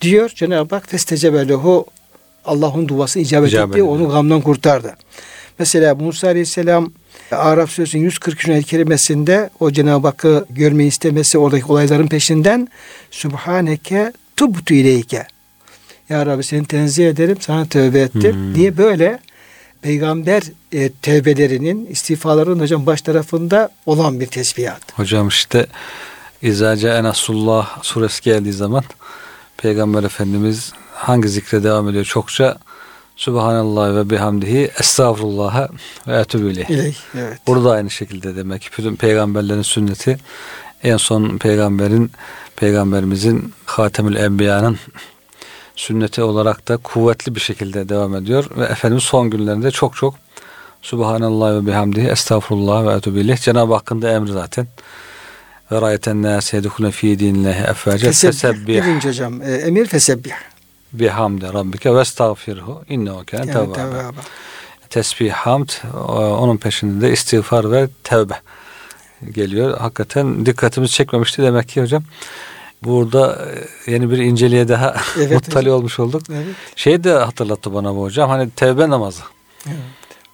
Diyor 0.00 0.30
Cenab-ı 0.34 0.74
Hak 0.74 0.90
festecebe 0.90 1.48
lehu 1.48 1.86
Allah'ın 2.44 2.88
duası 2.88 3.18
icabet, 3.20 3.48
İcabet 3.48 3.74
etti. 3.76 3.82
Onu 3.82 4.08
gamdan 4.08 4.40
kurtardı. 4.40 4.96
Mesela 5.58 5.94
Musa 5.94 6.26
Aleyhisselam 6.28 6.92
Arap 7.30 7.70
Suresi'nin 7.70 8.02
143. 8.02 8.48
ayet 8.48 8.66
kerimesinde 8.66 9.50
o 9.60 9.70
Cenab-ı 9.70 10.06
Hakk'ı 10.06 10.46
görmeyi 10.50 10.88
istemesi 10.88 11.38
oradaki 11.38 11.64
olayların 11.66 12.06
peşinden 12.08 12.68
Subhaneke 13.10 14.12
tubtu 14.36 14.74
ileyke. 14.74 15.26
Ya 16.08 16.26
Rabbi 16.26 16.42
seni 16.44 16.64
tenzih 16.66 17.08
ederim 17.08 17.36
sana 17.40 17.66
tövbe 17.66 18.00
ettim 18.00 18.32
Hmm. 18.32 18.54
diye 18.54 18.76
böyle 18.76 19.18
peygamber 19.82 20.42
e, 20.72 20.88
tevbelerinin 20.88 21.86
istiğfaların 21.86 22.58
hocam 22.60 22.86
baş 22.86 23.02
tarafında 23.02 23.68
olan 23.86 24.20
bir 24.20 24.26
tesbihat. 24.26 24.98
Hocam 24.98 25.28
işte 25.28 25.66
İzace 26.42 26.88
Enasullah 26.88 27.82
suresi 27.82 28.22
geldiği 28.22 28.52
zaman 28.52 28.84
Peygamber 29.56 30.02
Efendimiz 30.04 30.72
hangi 31.00 31.28
zikre 31.28 31.62
devam 31.62 31.88
ediyor 31.88 32.04
çokça 32.04 32.58
Subhanallah 33.16 33.96
ve 33.96 34.10
bihamdihi 34.10 34.70
estağfurullah 34.78 35.68
ve. 36.08 36.24
İleyh, 36.68 36.94
evet. 37.18 37.38
Burada 37.46 37.70
aynı 37.70 37.90
şekilde 37.90 38.36
demek 38.36 38.62
ki 38.62 38.68
bütün 38.78 38.96
peygamberlerin 38.96 39.62
sünneti 39.62 40.18
en 40.82 40.96
son 40.96 41.38
peygamberin 41.38 42.12
peygamberimizin 42.56 43.54
Hatemül 43.66 44.16
Enbiya'nın 44.16 44.78
sünneti 45.76 46.22
olarak 46.22 46.68
da 46.68 46.76
kuvvetli 46.76 47.34
bir 47.34 47.40
şekilde 47.40 47.88
devam 47.88 48.16
ediyor 48.16 48.50
ve 48.56 48.64
Efendimiz 48.64 49.04
son 49.04 49.30
günlerinde 49.30 49.70
çok 49.70 49.96
çok 49.96 50.14
Subhanallah 50.82 51.54
ve 51.54 51.66
bihamdihi 51.66 52.08
estağfurullah 52.08 52.86
ve 52.86 52.88
etûbü 52.88 53.20
ileyh. 53.20 53.36
Cenab-ı 53.36 53.74
Hakk'ın 53.74 54.02
da 54.02 54.10
emri 54.10 54.32
zaten. 54.32 54.66
Ve 55.72 55.80
rayeten 55.80 56.22
nâse 56.22 56.56
yedhulune 56.56 56.90
fî 56.90 57.18
dînillahi 57.18 57.62
effâce 57.62 58.06
Fesebbih. 58.06 58.32
fesebbih 58.32 58.82
Birinci 58.82 59.08
hocam. 59.08 59.42
E, 59.42 59.54
emir 59.54 59.86
fesebbih. 59.86 60.32
Bihamdi 60.92 61.46
rabbike 61.52 61.94
ve 61.94 62.00
estağfirhu 62.00 62.84
innehu 62.88 63.24
kâne 63.26 63.52
tevvâbe. 63.52 64.18
Tesbih, 64.90 65.32
hamd, 65.32 65.68
onun 66.14 66.56
peşinde 66.56 67.06
de 67.06 67.12
istiğfar 67.12 67.72
ve 67.72 67.88
tevbe 68.04 68.40
geliyor. 69.30 69.78
Hakikaten 69.78 70.46
dikkatimizi 70.46 70.92
çekmemişti 70.92 71.42
demek 71.42 71.68
ki 71.68 71.82
hocam. 71.82 72.02
Burada 72.84 73.48
e, 73.86 73.92
yeni 73.92 74.10
bir 74.10 74.18
inceliğe 74.18 74.68
daha 74.68 74.96
Evet 75.16 75.32
muttali 75.32 75.64
hocam. 75.64 75.74
olmuş 75.74 76.00
olduk. 76.00 76.22
Evet. 76.32 76.46
Şey 76.76 77.04
de 77.04 77.12
hatırlattı 77.12 77.74
bana 77.74 77.96
bu 77.96 78.02
hocam. 78.02 78.30
Hani 78.30 78.50
tevbe 78.50 78.88
namazı. 78.90 79.22
Evet. 79.66 79.76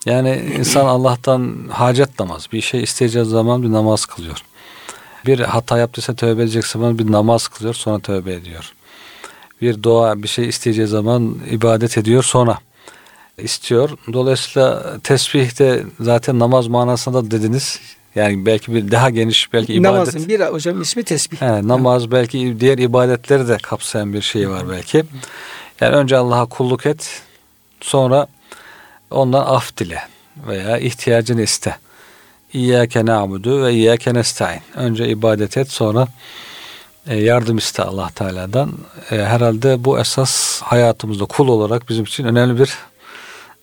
Yani 0.07 0.53
insan 0.59 0.87
Allah'tan 0.87 1.69
hacet 1.71 2.21
namaz. 2.21 2.47
Bir 2.53 2.61
şey 2.61 2.83
isteyeceği 2.83 3.25
zaman 3.25 3.63
bir 3.63 3.73
namaz 3.73 4.07
kılıyor. 4.07 4.43
Bir 5.27 5.41
hata 5.41 5.79
yaptıysa 5.79 6.15
tövbe 6.15 6.43
edecek 6.43 6.67
zaman 6.67 6.99
bir 6.99 7.13
namaz 7.13 7.49
kılıyor 7.49 7.75
sonra 7.75 7.99
tövbe 7.99 8.33
ediyor. 8.33 8.73
Bir 9.61 9.83
dua 9.83 10.23
bir 10.23 10.29
şey 10.29 10.49
isteyeceği 10.49 10.87
zaman 10.87 11.39
ibadet 11.51 11.99
ediyor 11.99 12.23
sonra 12.23 12.59
istiyor. 13.39 13.91
Dolayısıyla 14.13 14.99
tesbih 15.03 15.59
de 15.59 15.85
zaten 16.01 16.39
namaz 16.39 16.67
manasında 16.67 17.31
dediniz. 17.31 17.81
Yani 18.15 18.47
belki 18.47 18.75
bir 18.75 18.91
daha 18.91 19.11
geniş 19.11 19.53
belki 19.53 19.75
ibadet. 19.75 19.93
Namazın 19.93 20.29
bir 20.29 20.41
hocam 20.41 20.83
ismi 20.83 21.03
tesbih. 21.03 21.41
He, 21.41 21.69
namaz 21.69 22.11
belki 22.11 22.61
diğer 22.61 22.79
ibadetleri 22.79 23.49
de 23.49 23.57
kapsayan 23.57 24.13
bir 24.13 24.23
şey 24.23 24.51
var 24.51 24.71
belki. 24.71 25.05
Yani 25.81 25.97
önce 25.97 26.17
Allah'a 26.17 26.47
kulluk 26.47 26.87
et, 26.87 27.23
sonra 27.81 28.27
ondan 29.11 29.45
af 29.47 29.77
dile 29.77 29.99
veya 30.49 30.79
ihtiyacını 30.79 31.43
iste. 31.43 31.77
İyyâke 32.53 33.07
na'budu 33.07 33.63
ve 33.63 33.73
iyyâke 33.73 34.15
nestaîn. 34.15 34.61
Önce 34.75 35.09
ibadet 35.09 35.57
et, 35.57 35.71
sonra 35.71 36.09
yardım 37.15 37.59
iste 37.59 37.83
Allah 37.83 38.11
Teala'dan. 38.15 38.73
E, 39.11 39.17
herhalde 39.17 39.85
bu 39.85 39.99
esas 39.99 40.63
hayatımızda 40.63 41.25
kul 41.25 41.49
olarak 41.49 41.89
bizim 41.89 42.05
için 42.05 42.25
önemli 42.25 42.61
bir 42.61 42.75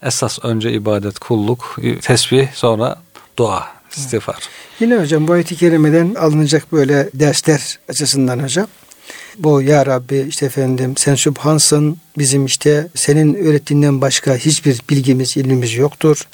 esas. 0.03 0.39
Önce 0.43 0.71
ibadet, 0.71 1.19
kulluk, 1.19 1.79
tesbih, 2.01 2.47
sonra 2.53 2.99
dua, 3.37 3.67
istiğfar. 3.97 4.49
Yine 4.79 4.97
hocam 4.97 5.27
bu 5.27 5.33
ayet-i 5.33 5.55
kerimeden 5.55 6.15
alınacak 6.15 6.71
böyle 6.71 7.09
dersler 7.13 7.79
açısından 7.89 8.39
hocam. 8.43 8.67
Bu 9.39 9.61
ya 9.61 9.85
Rabbi 9.85 10.25
işte 10.29 10.45
efendim 10.45 10.93
sen 10.97 11.15
sübhansın 11.15 11.97
bizim 12.17 12.45
işte 12.45 12.87
senin 12.95 13.33
öğrettiğinden 13.33 14.01
başka 14.01 14.35
hiçbir 14.35 14.81
bilgimiz 14.89 15.37
ilmimiz 15.37 15.73
yoktur. 15.73 16.27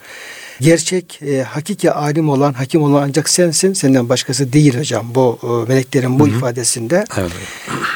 Gerçek 0.61 1.21
e, 1.21 1.43
hakiki 1.43 1.91
alim 1.91 2.29
olan 2.29 2.53
hakim 2.53 2.81
olan 2.81 3.03
ancak 3.03 3.29
sensin 3.29 3.73
senden 3.73 4.09
başkası 4.09 4.53
değil 4.53 4.77
hocam 4.79 5.15
bu 5.15 5.39
e, 5.43 5.69
meleklerin 5.69 6.19
bu 6.19 6.27
ifadesinde. 6.27 7.05
Evet. 7.17 7.31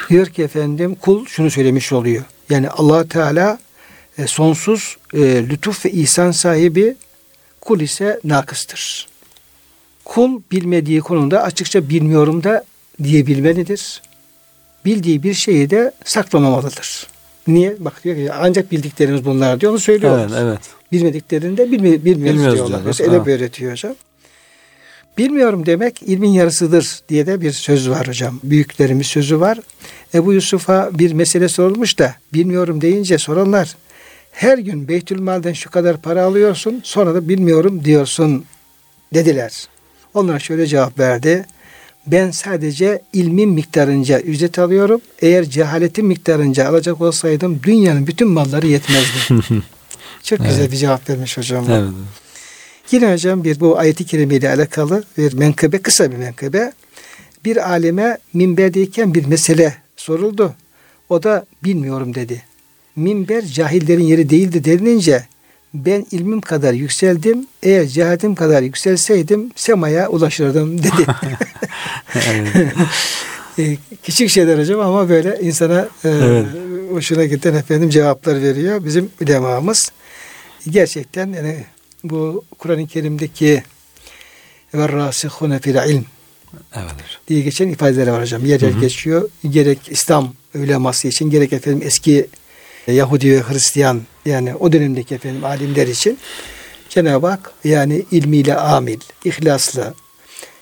Diyor 0.10 0.27
ki 0.27 0.43
efendim 0.43 0.96
kul 0.96 1.25
şunu 1.25 1.51
söylemiş 1.51 1.93
oluyor. 1.93 2.24
Yani 2.50 2.70
allah 2.70 3.08
Teala 3.08 3.60
e, 4.17 4.27
sonsuz 4.27 4.98
e, 5.13 5.20
lütuf 5.20 5.86
ve 5.86 5.91
ihsan 5.91 6.32
sahibi 6.32 6.96
kul 7.62 7.79
ise 7.79 8.20
nakıstır. 8.24 9.08
Kul 10.05 10.41
bilmediği 10.51 11.00
konuda 11.00 11.43
açıkça 11.43 11.89
bilmiyorum 11.89 12.43
da 12.43 12.63
diyebilmelidir. 13.03 14.01
Bildiği 14.86 15.24
bir 15.24 15.34
şeyi 15.34 15.70
de 15.70 15.91
saklamamalıdır. 16.05 17.12
Niye? 17.47 17.75
Bak 17.79 18.03
diyor 18.03 18.15
ki 18.15 18.33
ancak 18.33 18.71
bildiklerimiz 18.71 19.25
bunlar 19.25 19.62
diyor 19.62 19.71
onu 19.71 19.79
söylüyoruz. 19.79 20.33
Evet, 20.33 20.43
evet. 20.43 20.59
Bilmediklerini 20.91 21.58
de 21.58 21.71
bilmi, 21.71 22.06
bilmiyoruz, 22.06 22.36
Bilmiyoruz 22.36 22.56
diyorlar. 22.58 22.82
diyoruz, 22.84 23.01
edep 23.01 23.27
öğretiyor 23.27 23.71
hocam. 23.71 23.95
Bilmiyorum 25.17 25.65
demek 25.65 26.03
ilmin 26.03 26.29
yarısıdır 26.29 26.99
diye 27.10 27.27
de 27.27 27.41
bir 27.41 27.51
söz 27.51 27.89
var 27.89 28.08
hocam. 28.08 28.39
Büyüklerimiz 28.43 29.08
sözü 29.08 29.39
var. 29.39 29.60
Ebu 30.13 30.34
Yusuf'a 30.34 30.89
bir 30.93 31.13
mesele 31.13 31.49
sorulmuş 31.49 31.99
da 31.99 32.15
bilmiyorum 32.34 32.82
deyince 32.82 33.17
soranlar 33.17 33.75
her 34.32 34.58
gün 34.58 34.88
Beytülmal'den 34.88 35.53
şu 35.53 35.69
kadar 35.69 35.97
para 36.01 36.23
alıyorsun 36.23 36.82
sonra 36.84 37.13
da 37.13 37.29
bilmiyorum 37.29 37.86
diyorsun 37.86 38.45
dediler. 39.13 39.67
Onlara 40.13 40.39
şöyle 40.39 40.67
cevap 40.67 40.99
verdi. 40.99 41.45
Ben 42.07 42.31
sadece 42.31 43.01
ilmin 43.13 43.49
miktarınca 43.49 44.19
ücret 44.19 44.59
alıyorum. 44.59 45.01
Eğer 45.21 45.43
cehaletin 45.43 46.05
miktarınca 46.05 46.69
alacak 46.69 47.01
olsaydım 47.01 47.59
dünyanın 47.63 48.07
bütün 48.07 48.27
malları 48.27 48.67
yetmezdi. 48.67 49.43
Çok 50.23 50.39
güzel 50.39 50.71
bir 50.71 50.77
cevap 50.77 51.09
vermiş 51.09 51.37
hocam. 51.37 51.65
Evet. 51.71 51.89
Yine 52.91 53.13
hocam 53.13 53.43
bir 53.43 53.59
bu 53.59 53.77
ayeti 53.77 54.05
kerimeyle 54.05 54.49
alakalı 54.49 55.03
bir 55.17 55.33
menkıbe, 55.33 55.81
kısa 55.81 56.11
bir 56.11 56.17
menkıbe. 56.17 56.73
Bir 57.45 57.69
alime 57.69 58.17
minberdeyken 58.33 59.13
bir 59.13 59.25
mesele 59.25 59.75
soruldu. 59.95 60.53
O 61.09 61.23
da 61.23 61.45
bilmiyorum 61.63 62.15
dedi. 62.15 62.43
Minber 62.95 63.45
cahillerin 63.45 64.03
yeri 64.03 64.29
değildi 64.29 64.65
denilince 64.65 65.27
ben 65.73 66.05
ilmim 66.12 66.41
kadar 66.41 66.73
yükseldim. 66.73 67.47
Eğer 67.63 67.88
cehaletim 67.88 68.36
kadar 68.36 68.62
yükselseydim 68.62 69.51
semaya 69.55 70.09
ulaşırdım 70.09 70.77
dedi. 70.83 71.05
E, 73.59 73.77
Küçük 74.03 74.29
şeyler 74.29 74.59
hocam 74.59 74.79
ama 74.79 75.09
böyle 75.09 75.39
insana 75.41 75.79
e, 76.05 76.09
Evet. 76.09 76.45
hoşuna 76.91 77.25
giden 77.25 77.53
efendim 77.53 77.89
cevaplar 77.89 78.41
veriyor 78.41 78.86
bizim 78.86 79.09
ulemamız. 79.21 79.91
Gerçekten 80.69 81.33
yani 81.33 81.63
bu 82.03 82.45
Kur'an-ı 82.59 82.88
Kerim'deki 82.88 83.63
ve 84.73 84.89
rasihune 84.89 85.59
fil 85.59 85.75
ilm 85.89 86.03
Evet 86.75 86.93
diye 87.27 87.41
geçen 87.41 87.67
ifadeler 87.67 88.07
var 88.07 88.21
hocam. 88.21 88.45
Yer 88.45 88.62
yer 88.62 88.71
geçiyor. 88.71 89.29
Gerek 89.49 89.79
İslam 89.91 90.33
uleması 90.55 91.07
için 91.07 91.29
gerek 91.29 91.53
efendim 91.53 91.81
eski 91.86 92.27
Yahudi 92.88 93.32
ve 93.32 93.41
Hristiyan 93.41 94.02
yani 94.26 94.56
o 94.56 94.72
dönemdeki 94.72 95.15
efendim 95.15 95.46
alimler 95.46 95.88
için 95.88 96.17
Cenab-ı 96.89 97.28
Hak 97.28 97.52
yani 97.63 98.06
ilmiyle 98.12 98.56
amil, 98.56 99.00
ihlaslı, 99.26 99.93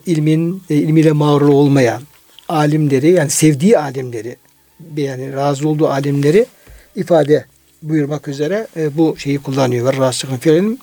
ilmin 0.06 0.64
e, 0.70 0.76
ilmiyle 0.76 1.12
mağrur 1.12 1.50
olmayan 1.50 2.02
alimleri 2.50 3.12
yani 3.12 3.30
sevdiği 3.30 3.78
alimleri 3.78 4.36
yani 4.98 5.34
razı 5.34 5.70
olduğu 5.70 5.88
alimleri 5.88 6.46
ifade 6.96 7.46
buyurmak 7.82 8.28
üzere 8.28 8.68
e, 8.78 8.98
bu 8.98 9.16
şeyi 9.18 9.40
kullanıyor. 9.40 9.94
Ve 9.94 9.98
rasihun 9.98 10.38
fil 10.38 10.52
ilm. 10.52 10.78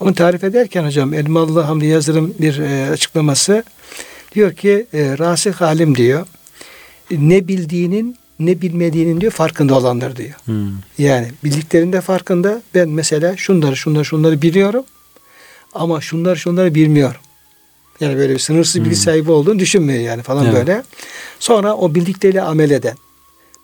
Onu 0.00 0.14
tarif 0.14 0.44
ederken 0.44 0.84
hocam 0.84 1.14
Elmalı 1.14 1.60
Hamdi 1.60 1.86
Yazır'ın 1.86 2.34
bir 2.38 2.58
e, 2.58 2.90
açıklaması 2.90 3.64
diyor 4.34 4.52
ki 4.52 4.86
e, 4.94 5.18
rasih 5.18 5.62
alim 5.62 5.94
diyor 5.96 6.26
ne 7.10 7.48
bildiğinin 7.48 8.16
ne 8.38 8.60
bilmediğinin 8.60 9.20
diyor 9.20 9.32
farkında 9.32 9.74
olanlar 9.74 10.16
diyor. 10.16 10.34
Hmm. 10.44 10.72
Yani 10.98 11.28
bildiklerinde 11.44 12.00
farkında. 12.00 12.62
Ben 12.74 12.88
mesela 12.88 13.36
şunları 13.36 13.76
şunları 13.76 14.04
şunları 14.04 14.42
biliyorum 14.42 14.84
ama 15.74 16.00
şunları 16.00 16.36
şunları 16.36 16.74
bilmiyorum. 16.74 17.20
Yani 18.00 18.16
böyle 18.16 18.34
bir 18.34 18.38
sınırsız 18.38 18.84
bilgi 18.84 18.96
sahibi 18.96 19.30
olduğunu 19.30 19.58
düşünmüyor 19.58 20.00
yani 20.00 20.22
falan 20.22 20.44
Evet. 20.44 20.54
böyle. 20.54 20.82
Sonra 21.38 21.76
o 21.76 21.94
bildikleriyle 21.94 22.42
amel 22.42 22.70
eden, 22.70 22.96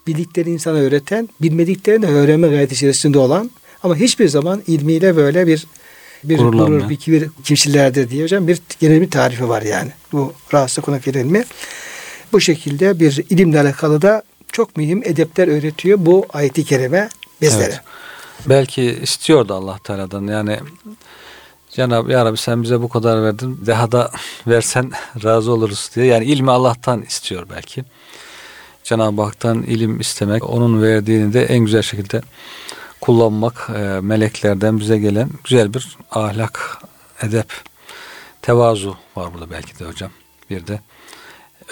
bildikleri 0.06 0.50
insana 0.50 0.78
öğreten, 0.78 1.28
bilmediklerini 1.42 2.02
de 2.02 2.06
öğrenme 2.06 2.48
gayreti 2.48 2.74
içerisinde 2.74 3.18
olan 3.18 3.50
ama 3.82 3.96
hiçbir 3.96 4.28
zaman 4.28 4.62
ilmiyle 4.66 5.16
böyle 5.16 5.46
bir 5.46 5.66
bir 6.24 6.38
gurur, 6.38 6.88
bir 6.88 6.96
kibir 6.96 7.28
kimselerdir 7.44 8.10
diye 8.10 8.24
hocam 8.24 8.48
bir 8.48 8.60
genel 8.80 9.00
bir 9.00 9.10
tarifi 9.10 9.48
var 9.48 9.62
yani. 9.62 9.90
Bu 10.12 10.32
rahatsız 10.54 10.84
konu 10.84 10.98
ilmi. 11.06 11.44
Bu 12.32 12.40
şekilde 12.40 13.00
bir 13.00 13.24
ilimle 13.30 13.60
alakalı 13.60 14.02
da 14.02 14.22
çok 14.58 14.76
mühim 14.76 15.02
edepler 15.04 15.48
öğretiyor 15.48 15.98
bu 16.00 16.26
ayeti 16.32 16.64
kerime 16.64 17.08
bizlere. 17.40 17.64
Evet. 17.64 17.80
Belki 18.46 18.82
istiyordu 18.82 19.54
Allah 19.54 19.78
Teala'dan 19.84 20.26
yani 20.26 20.58
Cenab-ı 21.70 22.12
Ya 22.12 22.24
Rabbi 22.24 22.36
sen 22.36 22.62
bize 22.62 22.80
bu 22.80 22.88
kadar 22.88 23.22
verdin 23.22 23.60
daha 23.66 23.92
da 23.92 24.10
versen 24.46 24.90
razı 25.24 25.52
oluruz 25.52 25.90
diye. 25.94 26.06
Yani 26.06 26.24
ilmi 26.24 26.50
Allah'tan 26.50 27.02
istiyor 27.02 27.46
belki. 27.50 27.84
Cenab-ı 28.84 29.22
Hak'tan 29.22 29.62
ilim 29.62 30.00
istemek, 30.00 30.50
onun 30.50 30.82
verdiğini 30.82 31.32
de 31.32 31.44
en 31.44 31.58
güzel 31.58 31.82
şekilde 31.82 32.20
kullanmak, 33.00 33.70
e, 33.74 33.78
meleklerden 34.00 34.80
bize 34.80 34.98
gelen 34.98 35.30
güzel 35.44 35.74
bir 35.74 35.96
ahlak, 36.10 36.78
edep, 37.22 37.52
tevazu 38.42 38.96
var 39.16 39.34
burada 39.34 39.50
belki 39.50 39.78
de 39.78 39.84
hocam. 39.84 40.10
Bir 40.50 40.66
de 40.66 40.80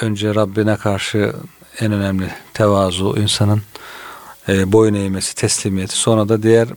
önce 0.00 0.34
Rabbine 0.34 0.76
karşı 0.76 1.32
en 1.80 1.92
önemli 1.92 2.30
tevazu 2.54 3.14
insanın 3.18 3.62
e, 4.48 4.72
boyun 4.72 4.94
eğmesi, 4.94 5.34
teslimiyeti. 5.34 5.96
Sonra 5.96 6.28
da 6.28 6.42
diğer 6.42 6.68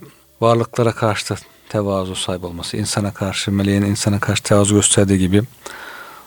varlıklara 0.42 0.92
karşı 0.92 1.30
da 1.30 1.36
tevazu 1.70 2.16
sahibi 2.16 2.46
olması, 2.46 2.78
insana 2.78 3.14
karşı, 3.14 3.52
meleğin 3.52 3.82
insana 3.82 4.20
karşı 4.20 4.44
tevazu 4.44 4.76
gösterdiği 4.76 5.20
gibi. 5.20 5.44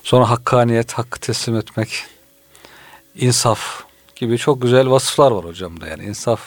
Sonra 0.02 0.30
hakkaniyet, 0.30 0.92
hakkı 0.92 1.20
teslim 1.20 1.56
etmek, 1.56 2.04
insaf 3.14 3.82
gibi 4.16 4.38
çok 4.38 4.62
güzel 4.62 4.90
vasıflar 4.90 5.30
var 5.30 5.44
hocam 5.44 5.80
da 5.80 5.86
yani 5.86 6.04
insaf 6.04 6.40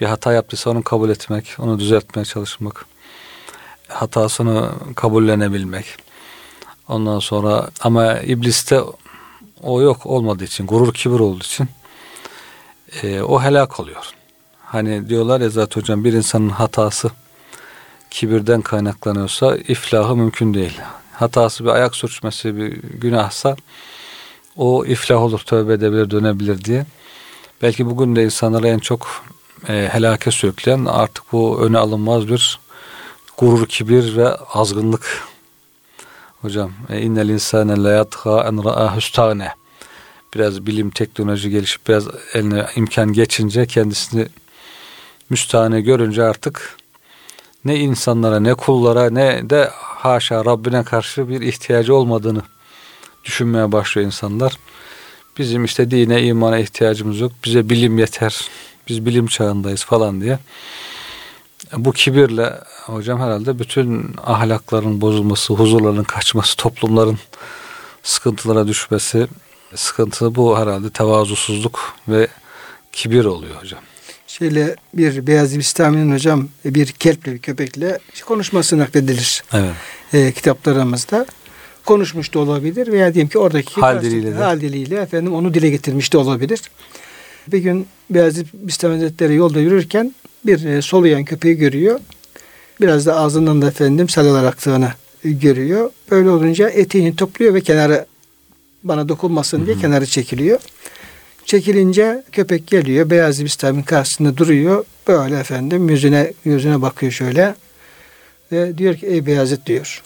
bir 0.00 0.06
hata 0.06 0.32
yaptıysa 0.32 0.70
onu 0.70 0.82
kabul 0.82 1.10
etmek, 1.10 1.56
onu 1.58 1.78
düzeltmeye 1.78 2.24
çalışmak, 2.24 2.86
hatasını 3.88 4.70
kabullenebilmek. 4.96 5.86
Ondan 6.88 7.18
sonra 7.18 7.70
ama 7.80 8.18
ibliste 8.18 8.80
o 9.62 9.80
yok 9.80 10.06
olmadığı 10.06 10.44
için, 10.44 10.66
gurur 10.66 10.94
kibir 10.94 11.20
olduğu 11.20 11.44
için 11.44 11.68
e, 13.02 13.22
o 13.22 13.42
helak 13.42 13.80
oluyor. 13.80 14.10
Hani 14.64 15.08
diyorlar 15.08 15.40
ya 15.40 15.48
zaten 15.48 15.80
hocam 15.80 16.04
bir 16.04 16.12
insanın 16.12 16.48
hatası 16.48 17.10
kibirden 18.10 18.62
kaynaklanıyorsa 18.62 19.56
iflahı 19.56 20.16
mümkün 20.16 20.54
değil. 20.54 20.80
Hatası 21.12 21.64
bir 21.64 21.70
ayak 21.70 21.96
sürçmesi 21.96 22.56
bir 22.56 22.72
günahsa 22.82 23.56
o 24.56 24.84
iflah 24.84 25.22
olur, 25.22 25.38
tövbe 25.38 25.72
edebilir, 25.72 26.10
dönebilir 26.10 26.64
diye. 26.64 26.86
Belki 27.62 27.86
bugün 27.86 28.16
de 28.16 28.24
insanları 28.24 28.68
en 28.68 28.78
çok 28.78 29.24
e, 29.68 29.88
helake 29.92 30.30
sürükleyen 30.30 30.84
artık 30.84 31.32
bu 31.32 31.60
öne 31.60 31.78
alınmaz 31.78 32.28
bir 32.28 32.60
gurur, 33.38 33.66
kibir 33.66 34.16
ve 34.16 34.36
azgınlık. 34.36 35.31
Hocam 36.42 36.72
e, 36.88 37.00
innel 37.00 37.28
insane 37.28 37.82
la 37.82 37.90
yatha 37.90 38.44
en 38.48 38.64
ra'ahu 38.64 39.00
Biraz 40.34 40.66
bilim, 40.66 40.90
teknoloji 40.90 41.50
gelişip 41.50 41.88
biraz 41.88 42.04
eline 42.34 42.66
imkan 42.76 43.12
geçince 43.12 43.66
kendisini 43.66 44.26
müstahane 45.30 45.80
görünce 45.80 46.22
artık 46.22 46.76
ne 47.64 47.76
insanlara 47.76 48.40
ne 48.40 48.54
kullara 48.54 49.10
ne 49.10 49.50
de 49.50 49.70
haşa 49.72 50.44
Rabbine 50.44 50.82
karşı 50.84 51.28
bir 51.28 51.40
ihtiyacı 51.40 51.94
olmadığını 51.94 52.42
düşünmeye 53.24 53.72
başlıyor 53.72 54.06
insanlar. 54.06 54.58
Bizim 55.38 55.64
işte 55.64 55.90
dine, 55.90 56.22
imana 56.22 56.58
ihtiyacımız 56.58 57.20
yok. 57.20 57.32
Bize 57.44 57.70
bilim 57.70 57.98
yeter. 57.98 58.48
Biz 58.88 59.06
bilim 59.06 59.26
çağındayız 59.26 59.84
falan 59.84 60.20
diye. 60.20 60.38
Bu 61.76 61.92
kibirle 61.92 62.58
hocam 62.86 63.20
herhalde 63.20 63.58
bütün 63.58 64.10
ahlakların 64.26 65.00
bozulması, 65.00 65.54
huzurların 65.54 66.04
kaçması, 66.04 66.56
toplumların 66.56 67.18
sıkıntılara 68.02 68.66
düşmesi, 68.66 69.26
sıkıntı 69.74 70.34
bu 70.34 70.58
herhalde 70.58 70.90
tevazusuzluk 70.90 71.94
ve 72.08 72.28
kibir 72.92 73.24
oluyor 73.24 73.54
hocam. 73.62 73.80
Şöyle 74.26 74.76
bir 74.94 75.26
Beyazı 75.26 75.58
Bistami'nin 75.58 76.14
hocam 76.14 76.48
bir 76.64 76.86
kelple 76.86 77.32
bir 77.32 77.38
köpekle 77.38 77.98
konuşması 78.26 78.78
nakledilir. 78.78 79.44
Evet. 79.52 79.74
E, 80.12 80.32
kitaplarımızda 80.32 81.26
konuşmuş 81.84 82.34
da 82.34 82.38
olabilir 82.38 82.92
veya 82.92 83.14
diyelim 83.14 83.28
ki 83.28 83.38
oradaki 83.38 83.80
hal 83.80 84.02
diliyle, 84.02 84.34
hal 84.34 84.60
diliyle 84.60 84.96
efendim 84.96 85.34
onu 85.34 85.54
dile 85.54 85.70
getirmiş 85.70 86.12
de 86.12 86.18
olabilir. 86.18 86.60
Bir 87.48 87.58
gün 87.58 87.86
Beyazıt 88.10 88.46
Bistami 88.52 88.94
Hazretleri 88.94 89.34
yolda 89.34 89.60
yürürken 89.60 90.14
bir 90.46 90.64
e, 90.64 90.82
soluyan 90.82 91.24
köpeği 91.24 91.54
görüyor. 91.54 92.00
Biraz 92.82 93.06
da 93.06 93.16
ağzından 93.16 93.62
da 93.62 93.66
efendim 93.66 94.08
salyalar 94.08 94.44
aktığını 94.44 94.92
görüyor. 95.24 95.90
Böyle 96.10 96.30
olunca 96.30 96.68
eteğini 96.68 97.16
topluyor 97.16 97.54
ve 97.54 97.60
kenara 97.60 98.06
bana 98.82 99.08
dokunmasın 99.08 99.66
diye 99.66 99.74
Hı-hı. 99.74 99.82
kenara 99.82 100.06
çekiliyor. 100.06 100.60
Çekilince 101.44 102.24
köpek 102.32 102.66
geliyor. 102.66 103.10
Beyaz 103.10 103.44
Bistami'nin 103.44 103.82
karşısında 103.82 104.36
duruyor. 104.36 104.84
Böyle 105.08 105.38
efendim 105.38 105.88
yüzüne 105.88 106.32
yüzüne 106.44 106.82
bakıyor 106.82 107.12
şöyle. 107.12 107.54
Ve 108.52 108.78
diyor 108.78 108.96
ki 108.96 109.06
ey 109.06 109.26
Beyazıt 109.26 109.66
diyor. 109.66 110.02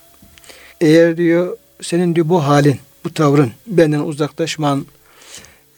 Eğer 0.81 1.17
diyor 1.17 1.57
senin 1.83 2.15
diyor 2.15 2.29
bu 2.29 2.45
halin, 2.45 2.77
bu 3.05 3.15
tavrın, 3.15 3.51
benden 3.67 4.01
uzaklaşman 4.01 4.87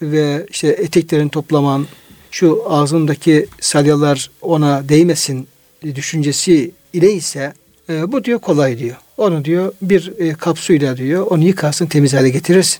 ve 0.01 0.45
işte 0.49 0.67
eteklerini 0.67 1.29
toplaman, 1.29 1.87
şu 2.31 2.63
ağzındaki 2.67 3.47
salyalar 3.61 4.31
ona 4.41 4.89
değmesin 4.89 5.47
düşüncesi 5.83 6.71
ile 6.93 7.13
ise 7.13 7.53
e, 7.89 8.11
bu 8.11 8.23
diyor 8.23 8.39
kolay 8.39 8.79
diyor. 8.79 8.95
Onu 9.17 9.45
diyor 9.45 9.73
bir 9.81 10.13
e, 10.19 10.33
kapsuyla 10.33 10.97
diyor 10.97 11.27
onu 11.29 11.43
yıkarsın 11.43 11.85
temiz 11.85 12.13
hale 12.13 12.29
getirirsin. 12.29 12.79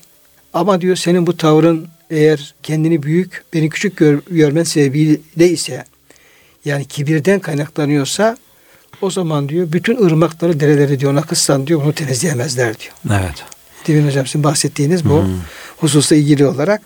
Ama 0.52 0.80
diyor 0.80 0.96
senin 0.96 1.26
bu 1.26 1.36
tavrın 1.36 1.88
eğer 2.10 2.54
kendini 2.62 3.02
büyük, 3.02 3.44
beni 3.54 3.68
küçük 3.68 3.96
gör, 3.96 4.20
görmen 4.30 4.64
sebebiyle 4.64 5.48
ise 5.48 5.84
yani 6.64 6.84
kibirden 6.84 7.40
kaynaklanıyorsa 7.40 8.36
o 9.02 9.10
zaman 9.10 9.48
diyor 9.48 9.72
bütün 9.72 10.06
ırmakları, 10.06 10.60
dereleri 10.60 11.00
diyor 11.00 11.12
ona 11.12 11.22
kıssan 11.22 11.66
diyor 11.66 11.84
bunu 11.84 11.92
temizleyemezler 11.92 12.78
diyor. 12.78 13.20
Evet. 13.22 13.44
Devin 13.86 14.06
Hocam 14.06 14.26
sizin 14.26 14.44
bahsettiğiniz 14.44 15.04
bu 15.04 15.22
hmm. 15.22 15.30
hususla 15.76 16.16
ilgili 16.16 16.46
olarak 16.46 16.82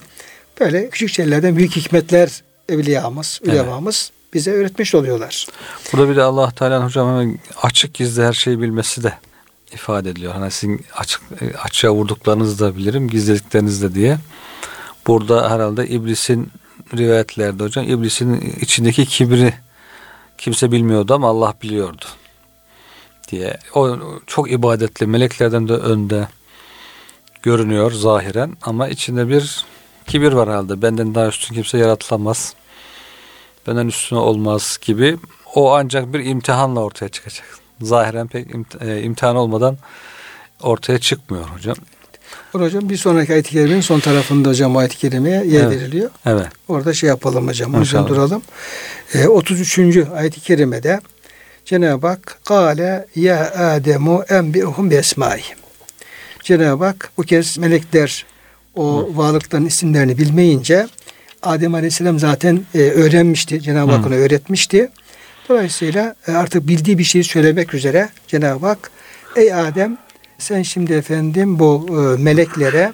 böyle 0.61 0.91
küçük 0.91 1.09
şeylerden 1.09 1.57
büyük 1.57 1.77
hikmetler 1.77 2.43
evliyamız, 2.69 3.41
ulemamız 3.45 4.11
evet. 4.13 4.24
Bize 4.35 4.53
öğretmiş 4.53 4.94
oluyorlar. 4.94 5.47
Burada 5.92 6.09
bir 6.09 6.16
de 6.16 6.23
Allah 6.23 6.51
Teala 6.51 6.85
hocam 6.85 7.35
açık 7.62 7.94
gizli 7.94 8.23
her 8.23 8.33
şeyi 8.33 8.61
bilmesi 8.61 9.03
de 9.03 9.12
ifade 9.73 10.11
ediliyor. 10.11 10.33
Hani 10.33 10.51
sizin 10.51 10.87
açık 10.94 11.23
açığa 11.62 11.92
vurduklarınızı 11.92 12.59
da 12.59 12.77
bilirim, 12.77 13.09
gizlediklerinizi 13.09 13.90
de 13.90 13.94
diye. 13.94 14.18
Burada 15.07 15.51
herhalde 15.51 15.88
iblisin 15.88 16.51
rivayetlerde 16.97 17.64
hocam 17.64 17.85
iblisin 17.85 18.55
içindeki 18.61 19.07
kibri 19.07 19.55
kimse 20.38 20.73
bilmiyordu 20.73 21.14
ama 21.14 21.29
Allah 21.29 21.55
biliyordu 21.62 22.05
diye. 23.31 23.59
O 23.75 23.99
çok 24.27 24.53
ibadetli 24.53 25.07
meleklerden 25.07 25.68
de 25.68 25.73
önde 25.73 26.29
görünüyor 27.42 27.92
zahiren 27.92 28.57
ama 28.62 28.88
içinde 28.88 29.29
bir 29.29 29.64
kibir 30.07 30.33
var 30.33 30.49
herhalde. 30.49 30.83
Benden 30.83 31.14
daha 31.14 31.29
üstün 31.29 31.55
kimse 31.55 31.79
yaratılamaz. 31.79 32.55
Benden 33.66 33.87
üstüne 33.87 34.18
olmaz 34.18 34.79
gibi. 34.83 35.16
O 35.55 35.74
ancak 35.74 36.12
bir 36.12 36.24
imtihanla 36.24 36.81
ortaya 36.81 37.09
çıkacak. 37.09 37.46
Zahiren 37.81 38.27
pek 38.27 38.46
e, 38.81 39.03
imtihan 39.03 39.37
olmadan 39.37 39.79
ortaya 40.62 40.98
çıkmıyor 40.98 41.44
hocam. 41.44 41.77
Hocam 42.53 42.88
bir 42.88 42.96
sonraki 42.96 43.33
ayet-i 43.33 43.50
kerimenin 43.50 43.81
son 43.81 44.00
tarafında 44.00 44.48
hocam 44.48 44.77
ayet-i 44.77 44.98
kerimeye 44.98 45.44
yer 45.46 45.64
evet. 45.64 45.81
veriliyor. 45.81 46.11
Evet. 46.27 46.46
Orada 46.68 46.92
şey 46.92 47.09
yapalım 47.09 47.48
hocam. 47.48 47.74
Hocam 47.74 48.09
duralım. 48.09 48.42
Ee, 49.14 49.29
33. 49.29 49.79
ayet-i 50.14 50.40
kerimede 50.40 51.00
Cenab-ı 51.64 52.07
Hak 52.07 52.38
Kale 52.44 53.07
ya 53.16 53.53
Ademu 53.55 54.22
enbi'uhum 54.29 54.90
bi 54.90 54.94
esmaihim. 54.94 55.59
Cenab-ı 56.42 56.85
Hak 56.85 57.11
bu 57.16 57.22
kez 57.22 57.59
melekler 57.59 58.27
o 58.77 59.09
varlıkların 59.14 59.66
isimlerini 59.66 60.18
bilmeyince 60.18 60.88
Adem 61.46 61.74
Aleyhisselam 61.74 62.18
zaten 62.18 62.61
e, 62.74 62.78
öğrenmişti. 62.78 63.62
Cenab-ı 63.62 63.92
Hak 63.92 64.07
ona 64.07 64.14
öğretmişti. 64.14 64.90
Dolayısıyla 65.48 66.14
e, 66.28 66.33
artık 66.33 66.68
bildiği 66.68 66.98
bir 66.98 67.04
şeyi 67.04 67.24
söylemek 67.24 67.74
üzere 67.74 68.09
Cenab-ı 68.28 68.66
Hak 68.66 68.90
ey 69.37 69.54
Adem 69.54 69.98
sen 70.38 70.62
şimdi 70.62 70.92
efendim 70.92 71.59
bu 71.59 71.87
e, 71.88 72.22
meleklere 72.22 72.92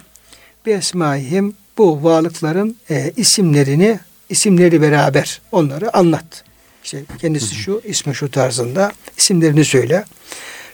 bir 0.65 0.75
esmaihim 0.75 1.53
bu 1.77 2.03
varlıkların 2.03 2.77
e, 2.89 3.11
isimlerini 3.17 3.99
isimleri 4.29 4.81
beraber 4.81 5.41
onları 5.51 5.97
anlat. 5.97 6.43
İşte 6.83 7.03
kendisi 7.17 7.55
şu, 7.55 7.81
ismi 7.85 8.15
şu 8.15 8.31
tarzında 8.31 8.91
isimlerini 9.17 9.65
söyle. 9.65 10.05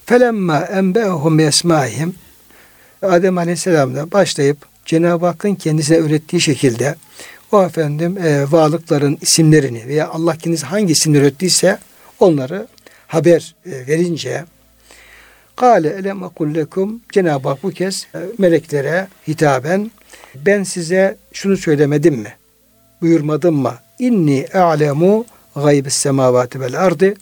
Felemma 0.06 0.60
enbe'hum 0.60 1.40
esmaihim 1.40 2.16
Adem 3.02 3.38
Aleyhisselam 3.38 3.96
da 3.96 4.12
başlayıp 4.12 4.58
Cenab-ı 4.86 5.26
Hakk'ın 5.26 5.56
kendisine 5.56 5.98
öğrettiği 5.98 6.42
şekilde 6.42 6.96
o 7.52 7.64
efendim 7.64 8.18
e, 8.18 8.52
varlıkların 8.52 9.18
isimlerini 9.22 9.88
veya 9.88 10.10
Allah 10.10 10.36
kendisi 10.36 10.66
hangi 10.66 10.92
isimleri 10.92 11.24
öğrettiyse 11.24 11.78
onları 12.20 12.68
haber 13.08 13.56
e, 13.66 13.88
verince 13.88 14.46
Kale 15.56 15.90
elem 15.90 16.24
akul 16.24 16.56
lekum 16.56 17.02
Cenab-ı 17.12 17.50
Hak 17.50 17.64
bu 17.64 17.72
kez 17.72 18.08
e, 18.16 18.20
meleklere 18.38 19.08
hitaben 19.28 19.92
ben 20.36 20.64
size 20.64 21.18
şunu 21.34 21.58
söylemedim 21.58 22.16
mi? 22.16 22.34
Buyurmadım 23.02 23.56
mı? 23.56 23.74
İnni 24.00 24.48
a'lemu 24.54 25.26
gaybes 25.56 25.94
semavati 25.94 26.62
vel 26.62 26.86
ardı 26.86 27.14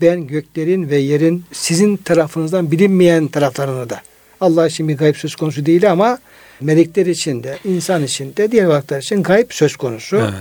ben 0.00 0.26
göklerin 0.26 0.90
ve 0.90 0.96
yerin 0.96 1.44
sizin 1.52 1.96
tarafınızdan 1.96 2.70
bilinmeyen 2.70 3.28
taraflarını 3.28 3.90
da 3.90 4.00
Allah 4.40 4.66
için 4.66 4.88
bir 4.88 4.96
gayb 4.96 5.14
söz 5.14 5.36
konusu 5.36 5.66
değil 5.66 5.90
ama 5.90 6.18
melekler 6.60 7.06
için 7.06 7.42
de, 7.42 7.58
insan 7.64 8.04
için 8.04 8.36
de, 8.36 8.52
diğer 8.52 8.64
varlıklar 8.64 9.02
için 9.02 9.22
gayb 9.22 9.46
söz 9.50 9.76
konusu. 9.76 10.16
Evet. 10.16 10.32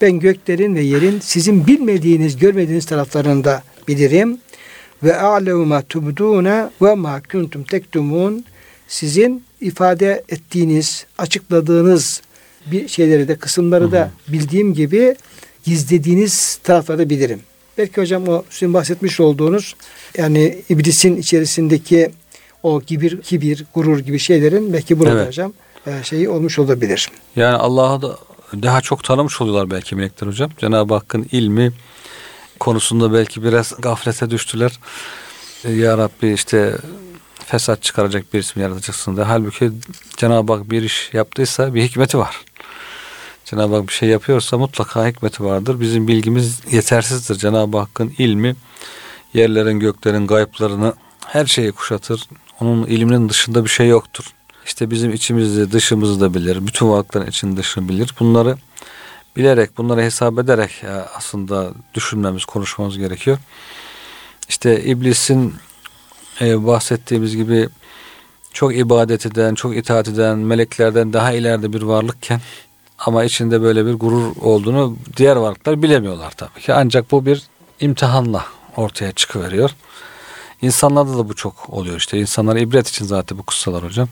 Ben 0.00 0.20
göklerin 0.20 0.74
ve 0.74 0.80
yerin 0.80 1.20
sizin 1.20 1.66
bilmediğiniz, 1.66 2.36
görmediğiniz 2.36 2.86
taraflarını 2.86 3.44
da 3.44 3.62
bilirim 3.88 4.38
ve 5.02 5.16
a'lemu 5.16 5.66
ma 5.66 5.82
ve 6.82 6.94
ma 6.94 7.22
kuntum 7.32 7.64
tektumun 7.64 8.44
sizin 8.88 9.44
ifade 9.60 10.24
ettiğiniz, 10.28 11.06
açıkladığınız 11.18 12.22
bir 12.66 12.88
şeyleri 12.88 13.28
de 13.28 13.36
kısımları 13.36 13.92
da 13.92 14.10
bildiğim 14.28 14.74
gibi 14.74 15.16
gizlediğiniz 15.64 16.58
tarafları 16.62 17.10
bilirim. 17.10 17.40
Belki 17.78 18.00
hocam 18.00 18.28
o 18.28 18.44
sizin 18.50 18.74
bahsetmiş 18.74 19.20
olduğunuz 19.20 19.74
yani 20.18 20.58
iblisin 20.68 21.16
içerisindeki 21.16 22.10
o 22.62 22.80
kibir, 22.80 23.22
kibir, 23.22 23.64
gurur 23.74 23.98
gibi 23.98 24.18
şeylerin 24.18 24.72
belki 24.72 24.98
burada 24.98 25.12
Evet. 25.12 25.28
hocam 25.28 25.52
e, 25.86 26.02
şeyi 26.02 26.28
olmuş 26.28 26.58
olabilir. 26.58 27.08
Yani 27.36 27.56
Allah'ı 27.56 28.02
da 28.02 28.18
daha 28.62 28.80
çok 28.80 29.04
tanımış 29.04 29.40
oluyorlar 29.40 29.70
belki 29.70 29.96
melekler 29.96 30.28
hocam. 30.28 30.50
Cenab-ı 30.58 30.94
Hakk'ın 30.94 31.26
ilmi 31.32 31.72
konusunda 32.60 33.12
belki 33.12 33.44
biraz 33.44 33.74
gaflete 33.78 34.30
düştüler. 34.30 34.78
E, 35.64 35.72
Ya 35.72 35.98
Rabbi 35.98 36.32
işte 36.32 36.76
fesat 37.46 37.82
çıkaracak 37.82 38.34
birisi 38.34 38.58
mi 38.58 38.62
yaratacaksın 38.62 39.16
da. 39.16 39.28
Halbuki 39.28 39.70
Cenab-ı 40.16 40.52
Hak 40.52 40.70
bir 40.70 40.82
iş 40.82 41.10
yaptıysa 41.12 41.74
bir 41.74 41.82
hikmeti 41.82 42.18
var. 42.18 42.40
Cenab-ı 43.44 43.74
Hak 43.76 43.88
bir 43.88 43.92
şey 43.92 44.08
yapıyorsa 44.08 44.58
mutlaka 44.58 45.08
hikmeti 45.08 45.44
vardır. 45.44 45.80
Bizim 45.80 46.08
bilgimiz 46.08 46.60
yetersizdir. 46.70 47.34
Cenab-ı 47.34 47.78
Hakk'ın 47.78 48.14
ilmi 48.18 48.56
yerlerin 49.34 49.80
göklerin 49.80 50.26
gayplarını 50.26 50.94
her 51.26 51.46
şeyi 51.46 51.72
kuşatır. 51.72 52.28
Onun 52.60 52.86
ilminin 52.86 53.28
dışında 53.28 53.64
bir 53.64 53.70
şey 53.70 53.88
yoktur. 53.88 54.24
İşte 54.66 54.90
bizim 54.90 55.12
içimizde 55.12 55.72
dışımızı 55.72 56.20
da 56.20 56.34
bilir. 56.34 56.66
Bütün 56.66 56.88
varlıkların 56.88 57.26
için 57.26 57.56
dışını 57.56 57.88
bilir. 57.88 58.14
Bunları 58.20 58.56
bilerek, 59.36 59.78
bunları 59.78 60.02
hesap 60.02 60.38
ederek 60.38 60.82
ya 60.82 61.08
aslında 61.16 61.70
düşünmemiz, 61.94 62.44
konuşmamız 62.44 62.98
gerekiyor. 62.98 63.38
İşte 64.48 64.84
iblisin 64.84 65.54
e, 66.40 66.66
bahsettiğimiz 66.66 67.36
gibi 67.36 67.68
çok 68.52 68.76
ibadet 68.76 69.26
eden, 69.26 69.54
çok 69.54 69.76
itaat 69.76 70.08
eden 70.08 70.38
meleklerden 70.38 71.12
daha 71.12 71.32
ileride 71.32 71.72
bir 71.72 71.82
varlıkken 71.82 72.40
ama 72.98 73.24
içinde 73.24 73.62
böyle 73.62 73.86
bir 73.86 73.92
gurur 73.94 74.36
olduğunu 74.40 74.96
diğer 75.16 75.36
varlıklar 75.36 75.82
bilemiyorlar 75.82 76.30
tabii 76.30 76.60
ki. 76.60 76.74
Ancak 76.74 77.10
bu 77.10 77.26
bir 77.26 77.42
imtihanla 77.80 78.44
ortaya 78.76 79.12
çıkıveriyor. 79.12 79.70
İnsanlarda 80.62 81.18
da 81.18 81.28
bu 81.28 81.34
çok 81.34 81.70
oluyor 81.70 81.96
işte. 81.96 82.18
İnsanlara 82.18 82.58
ibret 82.58 82.88
için 82.88 83.04
zaten 83.04 83.38
bu 83.38 83.42
kıssalar 83.42 83.84
hocam. 83.84 84.08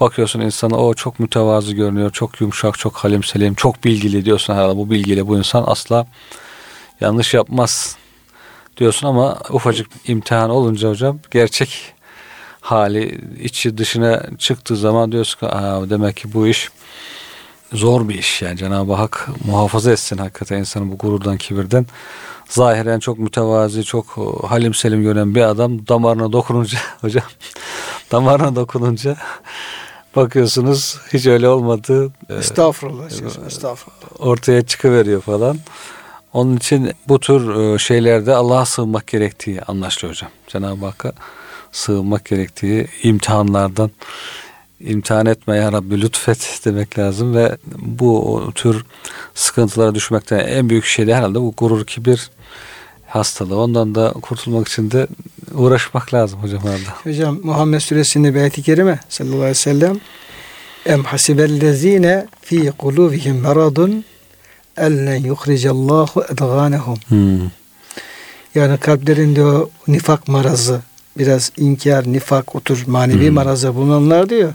Bakıyorsun 0.00 0.40
insana 0.40 0.76
o 0.76 0.94
çok 0.94 1.20
mütevazı 1.20 1.72
görünüyor, 1.72 2.10
çok 2.10 2.40
yumuşak, 2.40 2.78
çok 2.78 2.96
halim 2.96 3.24
selim, 3.24 3.54
çok 3.54 3.84
bilgili 3.84 4.24
diyorsun 4.24 4.54
herhalde 4.54 4.76
bu 4.76 4.90
bilgiyle 4.90 5.26
bu 5.26 5.38
insan 5.38 5.64
asla 5.66 6.06
yanlış 7.00 7.34
yapmaz 7.34 7.96
diyorsun 8.76 9.06
ama 9.06 9.38
ufacık 9.50 9.90
imtihan 10.06 10.50
olunca 10.50 10.88
hocam 10.88 11.18
gerçek 11.30 11.94
hali 12.60 13.20
içi 13.42 13.78
dışına 13.78 14.22
çıktığı 14.38 14.76
zaman 14.76 15.12
diyorsun 15.12 15.40
ki 15.40 15.46
demek 15.90 16.16
ki 16.16 16.32
bu 16.32 16.46
iş 16.46 16.68
zor 17.72 18.08
bir 18.08 18.14
iş 18.14 18.42
yani 18.42 18.56
Cenab-ı 18.56 18.92
Hak 18.92 19.28
muhafaza 19.44 19.92
etsin 19.92 20.18
hakikaten 20.18 20.58
insanı 20.58 20.92
bu 20.92 20.98
gururdan 20.98 21.36
kibirden 21.36 21.86
zahiren 22.48 22.98
çok 22.98 23.18
mütevazi 23.18 23.84
çok 23.84 24.06
halim 24.48 24.74
selim 24.74 25.02
gören 25.02 25.34
bir 25.34 25.42
adam 25.42 25.86
damarına 25.88 26.32
dokununca 26.32 26.78
hocam 27.00 27.24
damarına 28.12 28.56
dokununca 28.56 29.16
bakıyorsunuz 30.16 30.98
hiç 31.12 31.26
öyle 31.26 31.48
olmadı 31.48 32.12
Estağfurullah. 32.28 33.04
Estağfurullah. 33.46 34.20
ortaya 34.20 34.66
çıkıveriyor 34.66 35.22
falan. 35.22 35.58
Onun 36.32 36.56
için 36.56 36.92
bu 37.08 37.20
tür 37.20 37.54
e, 37.74 37.78
şeylerde 37.78 38.34
Allah'a 38.34 38.64
sığınmak 38.64 39.06
gerektiği 39.06 39.62
anlaşılıyor 39.62 40.14
hocam. 40.14 40.30
Cenab-ı 40.46 40.86
Hakk'a 40.86 41.12
sığınmak 41.72 42.24
gerektiği 42.24 42.88
imtihanlardan 43.02 43.90
imtihan 44.80 45.26
etme 45.26 45.56
ya 45.56 45.72
Rabbi 45.72 46.00
lütfet 46.00 46.60
demek 46.64 46.98
lazım 46.98 47.34
ve 47.34 47.56
bu 47.78 48.42
tür 48.54 48.84
sıkıntılara 49.34 49.94
düşmekten 49.94 50.38
en 50.38 50.70
büyük 50.70 50.84
şey 50.84 51.06
de 51.06 51.14
herhalde 51.14 51.40
bu 51.40 51.54
gurur 51.56 51.84
kibir 51.86 52.30
hastalığı. 53.06 53.60
Ondan 53.60 53.94
da 53.94 54.12
kurtulmak 54.22 54.68
için 54.68 54.90
de 54.90 55.06
uğraşmak 55.54 56.14
lazım 56.14 56.42
hocam 56.42 56.62
herhalde. 56.62 56.88
Hocam 57.04 57.38
Muhammed 57.42 57.80
Suresinde 57.80 58.34
bir 58.34 58.40
ayet-i 58.40 58.62
kerime 58.62 59.00
sallallahu 59.08 59.36
aleyhi 59.36 59.50
ve 59.50 59.54
sellem 59.54 60.00
Em 60.86 61.04
hasibellezine 61.04 62.26
fi 62.42 62.72
kulubihim 62.78 63.40
meradun 63.40 64.04
ellen 64.76 65.16
yuhricallahu 65.16 66.24
edgânehum 66.30 66.98
Hmm. 67.08 67.50
Yani 68.54 68.78
kalplerinde 68.78 69.44
o 69.44 69.70
nifak 69.88 70.28
marazı, 70.28 70.80
biraz 71.18 71.52
inkar, 71.56 72.12
nifak, 72.12 72.56
o 72.56 72.60
tür 72.60 72.86
manevi 72.86 73.26
Hmm. 73.26 73.34
marazı 73.34 73.74
bulunanlar 73.74 74.28
diyor. 74.30 74.52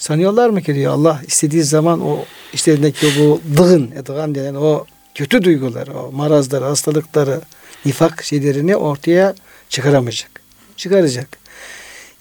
Sanıyorlar 0.00 0.50
mı 0.50 0.62
ki 0.62 0.74
diyor 0.74 0.92
Allah 0.92 1.22
istediği 1.26 1.62
zaman 1.62 2.00
o 2.00 2.24
işlerindeki 2.52 3.06
bu 3.18 3.40
dığın, 3.56 3.90
edgan 3.90 4.34
denen 4.34 4.54
o 4.54 4.84
kötü 5.14 5.44
duyguları, 5.44 5.98
o 5.98 6.12
marazları, 6.12 6.64
hastalıkları, 6.64 7.40
nifak 7.84 8.24
şeylerini 8.24 8.76
ortaya 8.76 9.34
çıkaramayacak. 9.68 10.30
Çıkaracak. 10.76 11.38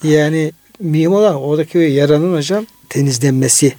Yani 0.04 0.52
mühim 0.80 1.14
olan 1.14 1.36
oradaki 1.36 1.78
yaranın 1.78 2.38
hocam 2.38 2.66
temizlenmesi, 2.90 3.74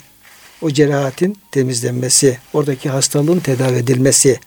o 0.62 0.70
cerahatin 0.70 1.36
temizlenmesi, 1.52 2.38
oradaki 2.52 2.88
hastalığın 2.88 3.38
tedavi 3.38 3.76
edilmesi. 3.76 4.40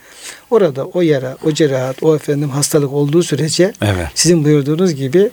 Orada 0.49 0.85
o 0.85 1.01
yara, 1.01 1.37
o 1.43 1.51
cerahat, 1.51 2.03
o 2.03 2.15
efendim 2.15 2.49
hastalık 2.49 2.93
olduğu 2.93 3.23
sürece 3.23 3.73
Evet. 3.81 4.07
sizin 4.15 4.43
buyurduğunuz 4.43 4.95
gibi 4.95 5.29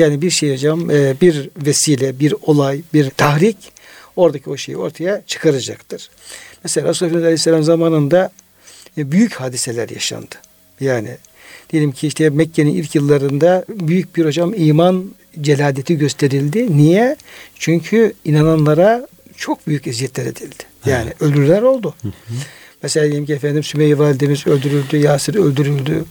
yani 0.00 0.22
bir 0.22 0.30
şey 0.30 0.52
hocam 0.52 0.90
e, 0.90 1.14
bir 1.20 1.50
vesile, 1.56 2.20
bir 2.20 2.34
olay, 2.42 2.82
bir 2.94 3.10
tahrik 3.10 3.56
oradaki 4.16 4.50
o 4.50 4.56
şeyi 4.56 4.76
ortaya 4.76 5.22
çıkaracaktır. 5.26 6.10
Mesela 6.64 6.88
Resulullah 6.88 7.16
Aleyhisselam 7.16 7.62
zamanında 7.62 8.30
e, 8.98 9.12
büyük 9.12 9.34
hadiseler 9.34 9.88
yaşandı. 9.88 10.34
Yani 10.80 11.16
diyelim 11.70 11.92
ki 11.92 12.06
işte 12.06 12.30
Mekke'nin 12.30 12.74
ilk 12.74 12.94
yıllarında 12.94 13.64
büyük 13.68 14.16
bir 14.16 14.24
hocam 14.24 14.54
iman 14.56 15.10
celadeti 15.40 15.98
gösterildi. 15.98 16.76
Niye? 16.76 17.16
Çünkü 17.54 18.12
inananlara 18.24 19.06
çok 19.36 19.66
büyük 19.66 19.86
eziyetler 19.86 20.26
edildi. 20.26 20.64
Yani 20.86 21.12
ölürler 21.20 21.62
oldu. 21.62 21.94
Mesela 22.82 23.06
diyelim 23.06 23.26
ki 23.26 23.32
efendim 23.32 23.62
Sümeyye 23.62 23.98
validemiz 23.98 24.46
öldürüldü, 24.46 24.96
Yasir 24.96 25.34
öldürüldü. 25.34 26.04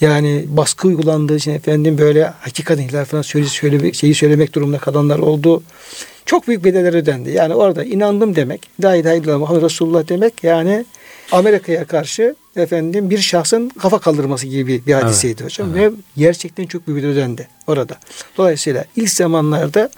Yani 0.00 0.44
baskı 0.48 0.88
uygulandığı 0.88 1.36
için 1.36 1.50
efendim 1.50 1.98
böyle 1.98 2.24
hakikat 2.24 2.78
ihlal 2.78 3.04
falan 3.04 3.22
söyle, 3.22 3.46
söyle, 3.46 3.92
şeyi 3.92 4.14
söylemek 4.14 4.54
durumunda 4.54 4.78
kalanlar 4.78 5.18
oldu. 5.18 5.62
Çok 6.26 6.48
büyük 6.48 6.64
bedeller 6.64 6.94
ödendi. 6.94 7.30
Yani 7.30 7.54
orada 7.54 7.84
inandım 7.84 8.36
demek, 8.36 8.68
la 8.84 8.96
ilahe 8.96 9.16
illallah 9.16 9.38
Muhammed 9.38 9.62
Resulullah 9.62 10.08
demek 10.08 10.44
yani 10.44 10.84
Amerika'ya 11.32 11.84
karşı 11.84 12.34
efendim 12.56 13.10
bir 13.10 13.18
şahsın 13.18 13.68
kafa 13.68 13.98
kaldırması 13.98 14.46
gibi 14.46 14.82
bir 14.86 14.92
hadiseydi 14.92 15.44
hocam. 15.44 15.74
Ve 15.74 15.90
gerçekten 16.16 16.66
çok 16.66 16.86
büyük 16.86 16.98
bedel 16.98 17.10
ödendi 17.10 17.48
orada. 17.66 17.98
Dolayısıyla 18.36 18.84
ilk 18.96 19.10
zamanlarda 19.10 19.90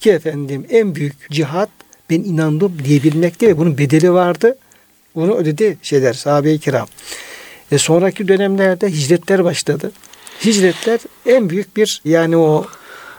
ki 0.00 0.10
efendim 0.10 0.66
en 0.70 0.94
büyük 0.94 1.30
cihat 1.30 1.68
ben 2.10 2.20
inandım 2.20 2.72
diyebilmekte 2.84 3.48
ve 3.48 3.58
bunun 3.58 3.78
bedeli 3.78 4.12
vardı. 4.12 4.56
Bunu 5.14 5.34
ödedi 5.34 5.76
şeyler 5.82 6.12
sahabe-i 6.12 6.58
kiram. 6.58 6.86
E 7.72 7.78
sonraki 7.78 8.28
dönemlerde 8.28 8.88
hicretler 8.88 9.44
başladı. 9.44 9.92
Hicretler 10.44 11.00
en 11.26 11.50
büyük 11.50 11.76
bir 11.76 12.02
yani 12.04 12.36
o 12.36 12.66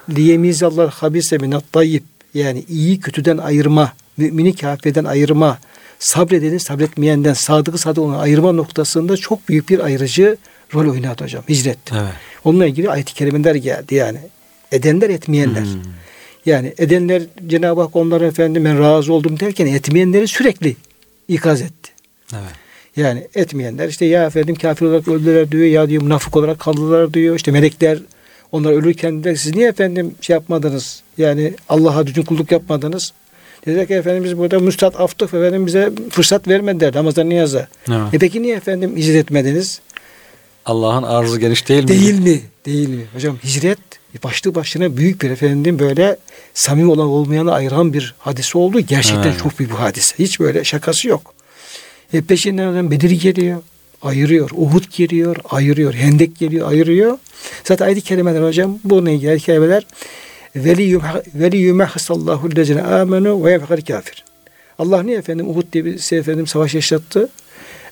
liyemizallah 0.10 0.92
habise 0.92 1.38
minat 1.38 1.74
tayyib 1.74 2.04
yani 2.34 2.66
iyi 2.70 3.00
kötüden 3.00 3.38
ayırma, 3.38 3.94
mümini 4.18 4.56
kafirden 4.56 5.04
ayırma, 5.04 5.60
sabredeni 6.00 6.60
sabretmeyenden, 6.60 7.34
sadıkı 7.34 7.78
sadık 7.78 8.04
olan 8.04 8.20
ayırma 8.20 8.52
noktasında 8.52 9.18
çok 9.18 9.50
büyük 9.50 9.70
bir 9.70 9.80
ayrıcı 9.80 10.38
rol 10.74 10.92
oynadı 10.92 11.24
hocam 11.24 11.44
hicret. 11.50 11.78
Evet. 11.92 12.14
Onunla 12.44 12.66
ilgili 12.66 12.90
ayet-i 12.90 13.14
kerimeler 13.14 13.56
geldi 13.56 13.96
yani. 13.96 14.20
Edenler 14.72 15.10
etmeyenler. 15.10 15.62
Hmm. 15.62 15.82
Yani 16.46 16.74
edenler 16.78 17.24
Cenab-ı 17.48 17.82
Hak 17.82 17.96
onlara 17.96 18.26
efendim 18.26 18.66
ben 18.66 18.80
razı 18.80 19.14
oldum 19.14 19.40
derken 19.40 19.68
etmeyenleri 19.68 20.28
sürekli 20.28 20.76
ikaz 21.28 21.62
etti. 21.62 21.83
Evet. 22.34 22.54
Yani 22.96 23.28
etmeyenler 23.36 23.88
işte 23.88 24.06
ya 24.06 24.26
efendim 24.26 24.56
kafir 24.56 24.86
olarak 24.86 25.08
öldüler 25.08 25.52
diyor 25.52 25.66
ya 25.66 25.90
diyor 25.90 26.04
münafık 26.04 26.36
olarak 26.38 26.60
kaldılar 26.60 27.14
diyor. 27.14 27.36
İşte 27.36 27.52
melekler 27.52 28.00
onlar 28.52 28.72
ölürken 28.72 29.24
de 29.24 29.36
siz 29.36 29.56
niye 29.56 29.68
efendim 29.68 30.16
şey 30.22 30.34
yapmadınız? 30.34 31.04
Yani 31.18 31.54
Allah'a 31.70 32.08
düzgün 32.08 32.24
kulluk 32.24 32.52
yapmadınız. 32.52 33.14
Dediler 33.66 33.88
ki 33.88 33.94
efendim 33.94 34.24
biz 34.24 34.38
burada 34.38 34.60
müstat 34.60 35.00
aftık 35.00 35.34
efendim 35.34 35.66
bize 35.66 35.92
fırsat 36.10 36.48
vermediler 36.48 36.94
Ramazan 36.94 37.30
niyaza. 37.30 37.68
Evet. 37.88 38.14
E 38.14 38.18
peki 38.18 38.42
niye 38.42 38.56
efendim 38.56 38.98
hicret 38.98 39.16
etmediniz? 39.16 39.82
Allah'ın 40.66 41.04
arzı 41.04 41.40
geniş 41.40 41.70
değil 41.70 41.84
mi? 41.84 41.88
Değil 41.88 42.20
mi? 42.20 42.42
Değil 42.66 42.90
mi? 42.90 43.04
Hocam 43.14 43.38
hicret 43.44 43.80
başlı 44.24 44.56
başına 44.56 44.98
büyük 44.98 45.22
bir 45.22 45.30
efendim 45.32 45.80
böyle 45.80 46.18
samimi 46.54 46.92
olan 46.92 47.08
olmayanı 47.08 47.54
ayıran 47.54 47.94
bir 47.94 48.16
hadise 48.20 48.58
oldu. 48.58 48.80
Gerçekten 48.80 49.24
Evet. 49.30 49.40
çok 49.44 49.60
büyük 49.60 49.72
bir 49.72 49.78
hadise. 49.78 50.16
Hiç 50.20 50.40
böyle 50.40 50.64
şakası 50.64 51.08
yok. 51.08 51.34
E 52.14 52.22
peşinden 52.22 52.68
adam 52.68 52.92
Bedir 52.92 53.12
geliyor, 53.12 53.62
ayırıyor. 54.02 54.50
Uhud 54.56 54.84
geliyor, 54.98 55.36
ayırıyor. 55.50 55.94
Hendek 55.94 56.40
geliyor, 56.40 56.68
ayırıyor. 56.72 57.18
Zaten 57.64 57.86
ayet-i 57.86 58.02
kerimeler 58.02 58.44
hocam 58.48 58.80
bununla 58.84 59.10
ilgili 59.10 59.30
ayet-i 59.30 59.46
kerimeler 59.46 59.86
veli 60.56 61.58
yumehsallahu 61.58 62.56
lezine 62.56 62.82
amenu 62.82 63.46
ve 63.46 63.52
yefekar 63.52 63.82
kafir. 63.82 64.24
Allah 64.80 65.04
niye 65.04 65.18
efendim 65.18 65.50
Uhud 65.50 65.74
diye 65.74 65.86
bir 65.86 66.00
şey 66.00 66.20
efendim 66.20 66.48
savaş 66.48 66.74
yaşattı? 66.74 67.30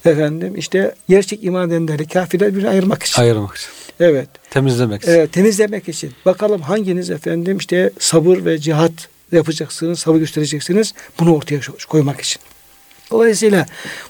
Efendim 0.06 0.54
işte 0.58 0.96
gerçek 1.10 1.44
iman 1.44 1.70
edenleri 1.70 2.08
kafirler 2.08 2.52
birbirine 2.52 2.70
ayırmak 2.70 3.04
için. 3.04 3.22
Ayırmak 3.22 3.56
için. 3.58 3.70
Evet. 4.00 4.28
Temizlemek 4.50 5.02
için. 5.04 5.12
Evet, 5.12 5.34
temizlemek 5.34 5.90
için. 5.90 6.12
Bakalım 6.26 6.62
hanginiz 6.62 7.10
efendim 7.10 7.58
işte 7.58 7.92
sabır 8.00 8.46
ve 8.46 8.58
cihat 8.58 8.92
yapacaksınız, 9.32 10.00
sabır 10.00 10.20
göstereceksiniz. 10.20 10.94
Bunu 11.20 11.36
ortaya 11.36 11.60
koymak 11.88 12.22
için. 12.22 12.42
Dolayısıyla 13.12 13.66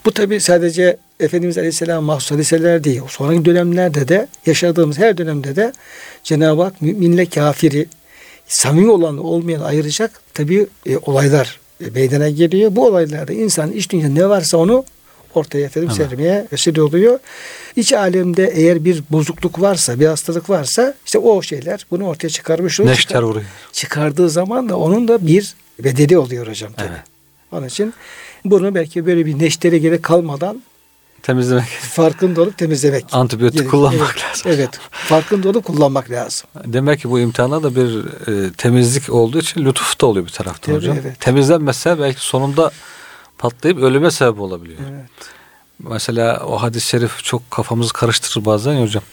bu 0.06 0.12
tabi 0.12 0.40
sadece 0.40 0.98
Efendimiz 1.20 1.58
Aleyhisselam 1.58 2.04
mahsus 2.04 2.32
hadiseler 2.32 2.84
değil. 2.84 3.02
Sonraki 3.08 3.46
dönemlerde 3.46 4.08
de 4.08 4.28
yaşadığımız 4.46 4.98
her 4.98 5.18
dönemde 5.18 5.56
de 5.56 5.74
Cenab-ı 6.24 6.64
Hak 6.64 6.82
müminle 6.82 7.26
kafiri 7.26 7.88
samimi 8.48 8.92
olan 8.92 9.18
olmayan 9.18 9.62
ayıracak 9.62 10.22
tabi 10.34 10.68
e, 10.86 10.98
olaylar 10.98 11.60
e, 11.86 11.90
meydana 11.90 12.30
geliyor. 12.30 12.76
Bu 12.76 12.88
olaylarda 12.88 13.34
insan 13.34 13.72
iç 13.72 13.90
dünya 13.90 14.10
ne 14.10 14.30
varsa 14.30 14.58
onu 14.58 14.86
ortaya 15.36 15.66
efendim 15.66 15.90
evet. 15.96 16.10
sermeye 16.10 16.48
vesile 16.54 16.82
oluyor. 16.82 17.20
İç 17.76 17.94
alemde 17.94 18.52
eğer 18.56 18.86
bir 18.86 19.04
bozukluk 19.10 19.62
varsa, 19.62 20.00
bir 20.00 20.06
hastalık 20.06 20.50
varsa 20.50 20.94
işte 21.06 21.20
o 21.20 21.42
şeyler 21.42 21.86
bunu 21.92 22.08
ortaya 22.08 22.30
çıkarmış 22.30 22.80
oluyor. 22.80 22.96
Neşter 22.96 23.22
vuruyor. 23.22 23.46
Çıkardığı 23.72 24.30
zaman 24.30 24.70
da 24.70 24.78
onun 24.78 25.08
da 25.08 25.28
bir 25.28 25.56
bedeli 25.80 26.18
oluyor 26.18 26.48
hocam 26.48 26.74
tabii. 26.74 26.88
Evet. 26.92 27.02
Onun 27.52 27.68
için 27.68 27.94
bunu 28.46 28.76
belki 28.76 29.06
böyle 29.06 29.26
bir 29.26 29.40
neştere 29.40 29.78
gerek 29.78 30.04
kalmadan 30.04 30.62
temizlemek. 31.24 31.68
Farkında 31.70 32.42
olup 32.42 32.58
temizlemek. 32.58 33.06
Antibiyotik 33.12 33.60
gerek. 33.60 33.72
kullanmak 33.72 34.16
evet, 34.16 34.24
lazım. 34.30 34.52
Evet. 34.52 34.80
Farkında 34.92 35.50
olup 35.50 35.66
kullanmak 35.66 36.12
lazım. 36.12 36.50
Demek 36.66 37.00
ki 37.00 37.10
bu 37.10 37.20
imtihanda 37.20 37.64
da 37.64 37.76
bir 37.76 38.06
e, 38.28 38.54
temizlik 38.54 39.10
olduğu 39.10 39.40
için 39.40 39.66
lütuf 39.66 40.02
da 40.02 40.06
oluyor 40.06 40.26
bir 40.26 40.32
taraftan 40.32 40.62
Tabii, 40.62 40.76
hocam. 40.76 40.98
Evet. 41.02 41.20
Temizlenmezse 41.20 42.00
belki 42.00 42.26
sonunda 42.26 42.72
patlayıp 43.38 43.80
ölüme 43.80 44.12
sebep 44.12 44.40
olabiliyor. 44.40 44.80
Evet. 44.92 45.10
Mesela 45.80 46.44
o 46.46 46.62
hadis-i 46.62 46.88
şerif 46.88 47.24
çok 47.24 47.52
kafamızı 47.52 47.94
karıştırır 47.94 48.46
bazen 48.46 48.74
ya 48.74 48.82
hocam. 48.82 49.04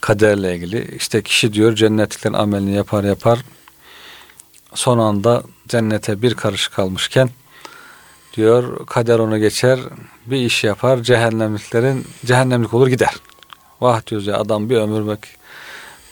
Kaderle 0.00 0.56
ilgili. 0.56 0.96
İşte 0.96 1.22
kişi 1.22 1.52
diyor 1.52 1.74
cennetliklerin 1.74 2.34
amelini 2.34 2.74
yapar 2.74 3.04
yapar. 3.04 3.38
Son 4.74 4.98
anda 4.98 5.42
cennete 5.68 6.22
bir 6.22 6.34
karış 6.34 6.68
kalmışken 6.68 7.30
diyor 8.36 8.86
kader 8.86 9.18
onu 9.18 9.38
geçer 9.38 9.80
bir 10.26 10.36
iş 10.36 10.64
yapar 10.64 11.02
cehennemliklerin 11.02 12.06
cehennemlik 12.24 12.74
olur 12.74 12.86
gider. 12.86 13.14
Vah 13.80 14.06
diyoruz 14.06 14.26
ya 14.26 14.36
adam 14.36 14.70
bir 14.70 14.76
ömür 14.76 15.06
bak 15.06 15.28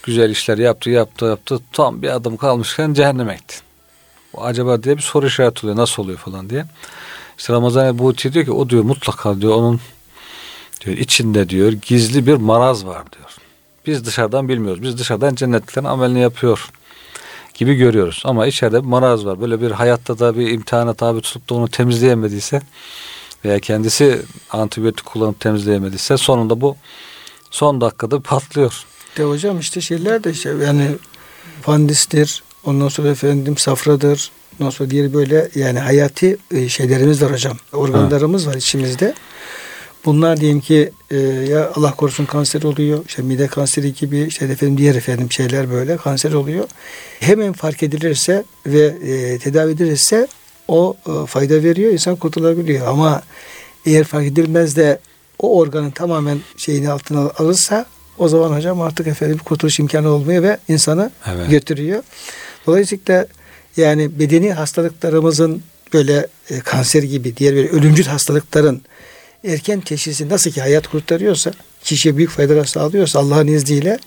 güzel 0.02 0.30
işler 0.30 0.58
yaptı 0.58 0.90
yaptı 0.90 1.24
yaptı 1.24 1.58
tam 1.72 2.02
bir 2.02 2.08
adım 2.08 2.36
kalmışken 2.36 2.92
cehenneme 2.94 3.34
gitti. 3.34 3.56
Acaba 4.36 4.82
diye 4.82 4.96
bir 4.96 5.02
soru 5.02 5.26
işareti 5.26 5.66
oluyor 5.66 5.76
nasıl 5.76 6.02
oluyor 6.02 6.18
falan 6.18 6.50
diye. 6.50 6.64
İşte 7.38 7.52
Ramazan 7.52 7.98
Buti 7.98 8.32
diyor 8.32 8.44
ki 8.44 8.52
o 8.52 8.70
diyor 8.70 8.82
mutlaka 8.82 9.40
diyor 9.40 9.54
onun 9.54 9.80
diyor 10.80 10.96
içinde 10.96 11.48
diyor 11.48 11.72
gizli 11.72 12.26
bir 12.26 12.34
maraz 12.34 12.86
var 12.86 13.12
diyor. 13.12 13.30
Biz 13.86 14.06
dışarıdan 14.06 14.48
bilmiyoruz. 14.48 14.82
Biz 14.82 14.98
dışarıdan 14.98 15.34
cennetliklerin 15.34 15.86
amelini 15.86 16.20
yapıyor 16.20 16.70
gibi 17.60 17.74
görüyoruz. 17.74 18.22
Ama 18.24 18.46
içeride 18.46 18.82
bir 18.82 18.88
maraz 18.88 19.26
var. 19.26 19.40
Böyle 19.40 19.60
bir 19.60 19.70
hayatta 19.70 20.18
da 20.18 20.36
bir 20.36 20.50
imtihana 20.50 20.94
tabi 20.94 21.20
tutup 21.20 21.50
da 21.50 21.54
onu 21.54 21.68
temizleyemediyse 21.68 22.62
veya 23.44 23.58
kendisi 23.58 24.22
antibiyotik 24.50 25.06
kullanıp 25.06 25.40
temizleyemediyse 25.40 26.16
sonunda 26.16 26.60
bu 26.60 26.76
son 27.50 27.80
dakikada 27.80 28.20
patlıyor. 28.20 28.84
De 29.16 29.24
hocam 29.24 29.58
işte 29.58 29.80
şeyler 29.80 30.24
de 30.24 30.30
işte 30.30 30.54
yani 30.66 30.86
pandistir, 31.62 32.42
ondan 32.64 32.88
sonra 32.88 33.08
efendim 33.08 33.56
safradır, 33.56 34.30
ondan 34.60 34.70
sonra 34.70 34.90
diğer 34.90 35.14
böyle 35.14 35.48
yani 35.54 35.78
hayati 35.78 36.36
e, 36.50 36.68
şeylerimiz 36.68 37.22
var 37.22 37.32
hocam. 37.32 37.56
Organlarımız 37.72 38.46
ha. 38.46 38.50
var 38.50 38.54
içimizde. 38.54 39.14
Bunlar 40.04 40.40
diyelim 40.40 40.60
ki 40.60 40.90
e, 41.10 41.16
ya 41.18 41.70
Allah 41.74 41.94
korusun 41.94 42.24
kanser 42.24 42.62
oluyor, 42.62 43.04
işte 43.08 43.22
mide 43.22 43.46
kanseri 43.46 43.94
gibi, 43.94 44.20
işte 44.20 44.44
efendim 44.44 44.78
diğer 44.78 44.94
efendim 44.94 45.32
şeyler 45.32 45.70
böyle 45.70 45.96
kanser 45.96 46.32
oluyor. 46.32 46.64
Hemen 47.20 47.52
fark 47.52 47.82
edilirse 47.82 48.44
ve 48.66 48.84
e, 49.04 49.38
tedavi 49.38 49.72
edilirse 49.72 50.28
o 50.68 50.96
e, 51.06 51.26
fayda 51.26 51.62
veriyor, 51.62 51.92
insan 51.92 52.16
kurtulabiliyor. 52.16 52.86
Ama 52.86 53.22
eğer 53.86 54.04
fark 54.04 54.26
edilmez 54.26 54.76
de 54.76 54.98
o 55.38 55.58
organın 55.58 55.90
tamamen 55.90 56.38
şeyini 56.56 56.90
altına 56.90 57.20
alırsa 57.20 57.86
o 58.18 58.28
zaman 58.28 58.56
hocam 58.56 58.80
artık 58.80 59.06
efendim 59.06 59.38
kurtuluş 59.44 59.78
imkanı 59.78 60.08
olmuyor 60.08 60.42
ve 60.42 60.58
insanı 60.68 61.10
evet. 61.26 61.50
götürüyor. 61.50 62.02
Dolayısıyla 62.66 63.26
yani 63.76 64.18
bedeni 64.18 64.52
hastalıklarımızın 64.52 65.62
böyle 65.92 66.26
e, 66.50 66.60
kanser 66.60 67.02
gibi 67.02 67.36
diğer 67.36 67.56
böyle 67.56 67.68
ölümcül 67.68 68.04
hastalıkların 68.04 68.82
erken 69.44 69.80
teşhisi 69.80 70.28
nasıl 70.28 70.50
ki 70.50 70.60
hayat 70.60 70.88
kurtarıyorsa, 70.88 71.50
kişiye 71.84 72.16
büyük 72.16 72.30
faydalar 72.30 72.64
sağlıyorsa 72.64 73.18
Allah'ın 73.18 73.46
izniyle 73.46 73.98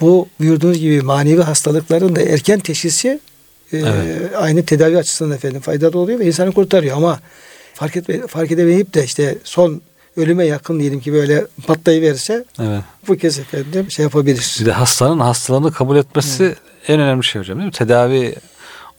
bu 0.00 0.28
buyurduğunuz 0.40 0.78
gibi 0.78 1.02
manevi 1.02 1.42
hastalıkların 1.42 2.16
da 2.16 2.22
erken 2.22 2.60
teşhisi 2.60 3.20
e, 3.72 3.78
evet. 3.78 4.30
aynı 4.36 4.64
tedavi 4.64 4.98
açısından 4.98 5.36
efendim 5.36 5.60
faydalı 5.60 5.98
oluyor 5.98 6.18
ve 6.18 6.26
insanı 6.26 6.52
kurtarıyor 6.52 6.96
ama 6.96 7.20
fark 7.74 7.96
etme, 7.96 8.26
fark 8.26 8.50
edemeyip 8.50 8.94
de 8.94 9.04
işte 9.04 9.38
son 9.44 9.82
ölüme 10.16 10.46
yakın 10.46 10.80
diyelim 10.80 11.00
ki 11.00 11.12
böyle 11.12 11.46
patlayıverirse 11.66 12.44
evet. 12.60 12.82
bu 13.08 13.16
kez 13.16 13.38
efendim 13.38 13.90
şey 13.90 14.02
yapabilir. 14.02 14.56
Bir 14.60 14.66
de 14.66 14.72
hastanın 14.72 15.20
hastalığını 15.20 15.72
kabul 15.72 15.96
etmesi 15.96 16.44
evet. 16.44 16.58
en 16.88 17.00
önemli 17.00 17.24
şey 17.24 17.40
hocam 17.40 17.58
değil 17.58 17.66
mi? 17.66 17.72
Tedavi 17.72 18.34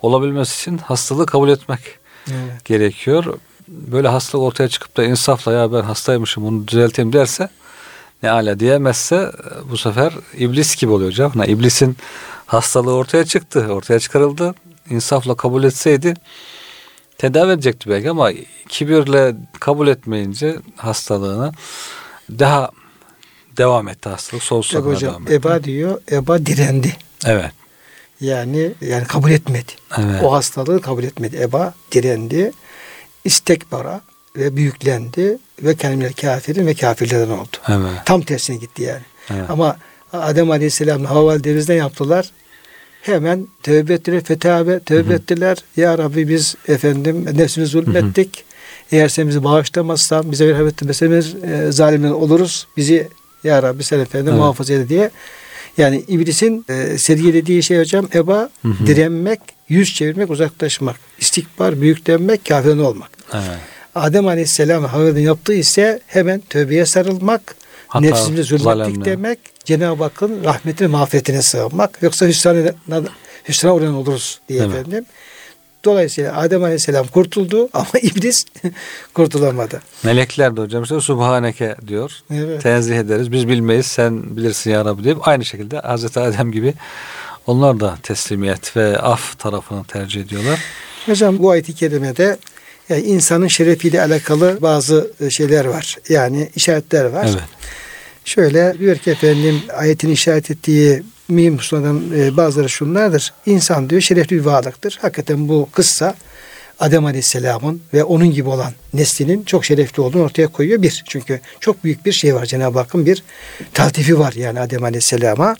olabilmesi 0.02 0.62
için 0.62 0.78
hastalığı 0.78 1.26
kabul 1.26 1.50
etmek 1.50 1.80
evet. 2.28 2.66
gerekiyor 2.66 3.26
böyle 3.72 4.08
hastalık 4.08 4.46
ortaya 4.46 4.70
çıkıp 4.70 4.98
da 4.98 5.04
insafla 5.04 5.52
ya 5.52 5.74
ben 5.74 5.82
hastaymışım 5.82 6.46
onu 6.46 6.68
düzelteyim 6.68 7.14
derse 7.14 7.50
ne 8.24 8.30
ala 8.30 8.60
diyemezse 8.60 9.32
bu 9.72 9.78
sefer 9.78 10.14
iblis 10.38 10.76
gibi 10.76 10.92
oluyor 10.92 11.10
hocam. 11.10 11.32
Ha, 11.32 11.46
iblisin 11.46 11.98
hastalığı 12.46 12.94
ortaya 12.94 13.26
çıktı, 13.26 13.60
ortaya 13.60 14.00
çıkarıldı. 14.00 14.56
İnsafla 14.90 15.36
kabul 15.36 15.64
etseydi 15.64 16.14
tedavi 17.18 17.52
edecekti 17.52 17.90
belki 17.90 18.10
ama 18.10 18.32
kibirle 18.70 19.36
kabul 19.60 19.88
etmeyince 19.88 20.56
hastalığını 20.76 21.52
daha 22.30 22.72
devam 23.58 23.88
etti 23.88 24.10
hastalık. 24.10 24.44
Sonsuza 24.44 24.80
kadar 24.80 24.96
hocam, 24.96 25.12
devam 25.12 25.24
etti. 25.24 25.34
Eba 25.34 25.64
diyor, 25.64 26.02
Eba 26.12 26.46
direndi. 26.46 26.96
Evet. 27.26 27.52
Yani 28.22 28.72
yani 28.82 29.06
kabul 29.06 29.32
etmedi. 29.32 29.72
Evet. 29.98 30.24
O 30.24 30.34
hastalığı 30.34 30.82
kabul 30.82 31.04
etmedi. 31.04 31.38
Eba 31.42 31.74
direndi 31.92 32.52
istekbara 33.26 34.02
ve 34.36 34.56
büyüklendi 34.56 35.38
ve 35.64 35.76
kelimeler 35.76 36.14
kafirin 36.14 36.68
ve 36.68 36.74
kafirlerden 36.74 37.32
oldu. 37.32 37.58
Evet. 37.68 38.06
Tam 38.06 38.22
tersine 38.22 38.56
gitti 38.56 38.84
yani. 38.84 39.04
Evet. 39.30 39.50
Ama 39.50 39.78
Adem 40.14 40.52
Aleyhisselam'la 40.52 41.10
Havval 41.10 41.44
Deviz'den 41.44 41.76
yaptılar. 41.76 42.32
Hemen 43.02 43.48
tövbe 43.64 43.94
ettiler, 43.94 44.24
fetabe 44.24 44.80
tövbe 44.80 45.10
Hı-hı. 45.10 45.14
ettiler. 45.14 45.58
Ya 45.78 45.98
Rabbi 45.98 46.30
biz 46.30 46.56
efendim 46.68 47.26
nefsimizi 47.34 47.72
zulmettik. 47.72 48.38
Hı-hı. 48.38 48.46
Eğer 48.92 49.10
sen 49.10 49.28
bizi 49.28 49.44
bağışlamazsan, 49.44 50.32
bize 50.32 50.46
merhamet 50.46 50.74
etmezsen 50.74 51.12
e, 51.12 51.72
zalimler 51.72 52.10
oluruz. 52.10 52.68
Bizi 52.78 53.08
ya 53.44 53.64
Rabbi 53.64 53.84
sen 53.84 54.00
efendim 54.00 54.28
evet. 54.28 54.40
muhafaza 54.40 54.74
ede 54.74 54.90
diye. 54.90 55.12
Yani 55.78 56.04
iblisin 56.08 56.66
e, 56.70 56.98
sergilediği 56.98 57.64
şey 57.64 57.80
hocam 57.80 58.08
eba, 58.16 58.50
hı 58.62 58.88
direnmek, 58.88 59.40
yüz 59.70 59.94
çevirmek, 59.96 60.30
uzaklaşmak, 60.30 60.96
istikbar, 61.20 61.82
büyüklenmek, 61.82 62.46
kafirden 62.46 62.78
olmak. 62.78 63.10
Evet. 63.34 63.44
Adem 63.96 64.28
Aleyhisselam 64.28 64.86
Havva'nın 64.86 65.20
yaptığı 65.20 65.54
ise 65.54 66.00
hemen 66.08 66.42
tövbeye 66.50 66.86
sarılmak, 66.86 67.56
Hata, 67.88 68.06
nefsimizi 68.06 68.44
zulmettik 68.44 69.06
demek, 69.06 69.40
Cenab-ı 69.66 70.04
Hakk'ın 70.04 70.44
rahmetine, 70.44 70.88
mağfiretine 70.88 71.42
sığınmak. 71.42 71.98
Yoksa 72.02 72.28
hüsrana, 72.28 72.74
hüsrana 73.48 73.76
uğrayan 73.76 73.94
oluruz 73.94 74.40
diye 74.50 74.60
evet. 74.64 74.70
efendim. 74.70 75.06
Dolayısıyla 75.86 76.38
Adem 76.38 76.64
Aleyhisselam 76.64 77.08
kurtuldu 77.08 77.70
ama 77.74 77.90
iblis 78.02 78.46
kurtulamadı. 79.14 79.82
Melekler 80.04 80.58
de 80.58 80.62
hocam 80.62 80.84
işte 80.84 81.02
Subhaneke 81.02 81.76
diyor. 81.88 82.12
Evet. 82.34 82.62
Tenzih 82.62 82.98
ederiz. 82.98 83.32
Biz 83.32 83.48
bilmeyiz 83.48 83.86
sen 83.86 84.38
bilirsin 84.38 84.72
ya 84.72 84.86
Rabbi 84.86 85.04
deyip 85.04 85.28
aynı 85.28 85.46
şekilde 85.46 85.80
Hazreti 85.80 86.20
Adem 86.20 86.52
gibi 86.52 86.74
onlar 87.48 87.80
da 87.80 87.98
teslimiyet 88.04 88.78
ve 88.78 89.00
af 89.00 89.40
tarafını 89.40 89.84
tercih 89.84 90.22
ediyorlar. 90.22 90.60
Hocam 91.06 91.40
bu 91.40 91.50
ayet-i 91.50 91.74
kerimede 91.76 92.38
yani 92.90 93.02
insanın 93.02 93.48
şerefiyle 93.48 94.02
alakalı 94.02 94.58
bazı 94.62 95.12
e, 95.22 95.30
şeyler 95.30 95.66
var. 95.66 95.98
Yani 96.10 96.50
işaretler 96.56 97.06
var. 97.06 97.26
Evet. 97.30 97.44
Şöyle 98.26 98.80
diyor 98.80 98.98
ki 98.98 99.12
efendim 99.12 99.62
ayetin 99.74 100.10
işaret 100.10 100.52
ettiği 100.52 101.04
mühim 101.32 101.58
hususlardan 101.58 102.02
e, 102.16 102.38
bazıları 102.38 102.70
şunlardır. 102.70 103.34
İnsan 103.46 103.90
diyor 103.90 104.02
şerefli 104.02 104.36
bir 104.36 104.46
varlıktır. 104.46 105.00
Hakikaten 105.02 105.48
bu 105.48 105.70
kıssa 105.72 106.16
Adem 106.80 107.06
Aleyhisselam'ın 107.06 107.82
ve 107.94 108.04
onun 108.04 108.32
gibi 108.32 108.50
olan 108.50 108.74
neslinin 108.94 109.44
çok 109.44 109.66
şerefli 109.66 110.02
olduğunu 110.02 110.24
ortaya 110.24 110.48
koyuyor. 110.48 110.82
Bir, 110.82 111.04
çünkü 111.08 111.40
çok 111.60 111.84
büyük 111.84 112.06
bir 112.06 112.12
şey 112.12 112.36
var 112.36 112.46
Cenab-ı 112.46 112.80
Hakk'ın 112.80 113.06
bir 113.06 113.24
taltifi 113.74 114.20
var 114.20 114.34
yani 114.34 114.60
Adem 114.60 114.84
Aleyhisselam'a. 114.84 115.56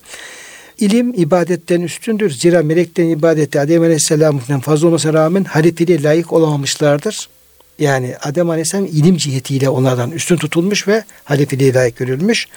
İlim 0.80 1.14
ibadetten 1.14 1.82
üstündür. 1.82 2.30
Zira 2.32 2.64
melekten 2.64 3.06
ibadette 3.06 3.60
Adem 3.60 3.82
Aleyhisselam'ın 3.82 4.60
fazla 4.60 4.88
olmasına 4.88 5.14
rağmen 5.14 5.44
halifeliğe 5.44 6.04
layık 6.04 6.34
olamamışlardır. 6.34 7.30
Yani 7.82 8.16
Adem 8.22 8.50
Aleyhisselam 8.50 8.86
ilim 8.86 9.18
cihetiyle 9.18 9.70
onlardan 9.70 10.12
üstün 10.12 10.38
tutulmuş 10.38 10.88
ve 10.88 11.04
halifeliğe 11.24 11.74
layık 11.74 11.98
görülmüş. 11.98 12.48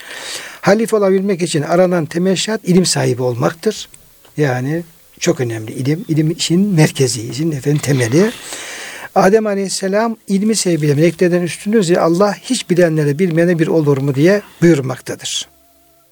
Halife 0.61 0.97
olabilmek 0.97 1.43
için 1.43 1.63
aranan 1.63 2.07
temel 2.07 2.37
şart 2.37 2.61
ilim 2.65 2.87
sahibi 2.87 3.23
olmaktır. 3.23 3.89
Yani 4.37 4.83
çok 5.21 5.41
önemli 5.41 5.73
ilim. 5.73 6.05
İlim 6.09 6.31
işin 6.31 6.61
merkezi, 6.61 7.31
işin 7.31 7.53
efendim 7.53 7.81
temeli. 7.83 8.31
Adem 9.15 9.47
Aleyhisselam 9.47 10.17
ilmi 10.29 10.57
sebebiyle 10.57 10.95
meleklerden 10.95 11.43
üstündür. 11.43 11.97
Allah 11.97 12.35
hiç 12.43 12.71
bilenlere 12.71 13.19
bilmeyene 13.19 13.59
bir 13.59 13.67
olur 13.67 13.99
mu 13.99 14.15
diye 14.15 14.43
buyurmaktadır. 14.63 15.54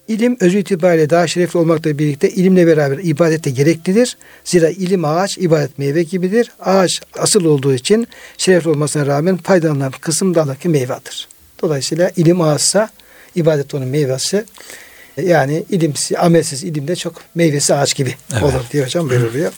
İlim 0.09 0.36
özü 0.40 0.59
itibariyle 0.59 1.11
daha 1.11 1.26
şerefli 1.26 1.59
olmakla 1.59 1.98
birlikte 1.98 2.30
ilimle 2.30 2.66
beraber 2.66 2.98
ibadet 2.98 3.44
de 3.44 3.50
gereklidir. 3.50 4.16
Zira 4.44 4.70
ilim 4.70 5.05
ağaç, 5.05 5.38
ibadet 5.38 5.78
meyve 5.78 6.03
gibidir. 6.03 6.53
Ağaç 6.61 7.00
asıl 7.18 7.44
olduğu 7.44 7.74
için 7.74 8.09
şerefli 8.38 8.70
olmasına 8.70 9.07
rağmen 9.07 9.36
faydalanan 9.36 9.92
kısım 10.00 10.34
daldaki 10.34 10.68
meyvedir. 10.68 11.28
Dolayısıyla 11.62 12.11
ilim 12.16 12.40
ağaçsa 12.40 12.90
ibadet 13.34 13.74
onun 13.74 13.88
meyvesi. 13.88 14.44
Yani 15.22 15.64
ilimsiz, 15.70 16.18
amelsiz 16.18 16.64
ilimde 16.64 16.96
çok 16.96 17.14
meyvesi 17.34 17.74
ağaç 17.74 17.96
gibi 17.96 18.14
evet. 18.32 18.42
olur 18.42 18.61
diye 18.72 18.84
hocam 18.84 19.11
buyuruyor. 19.11 19.53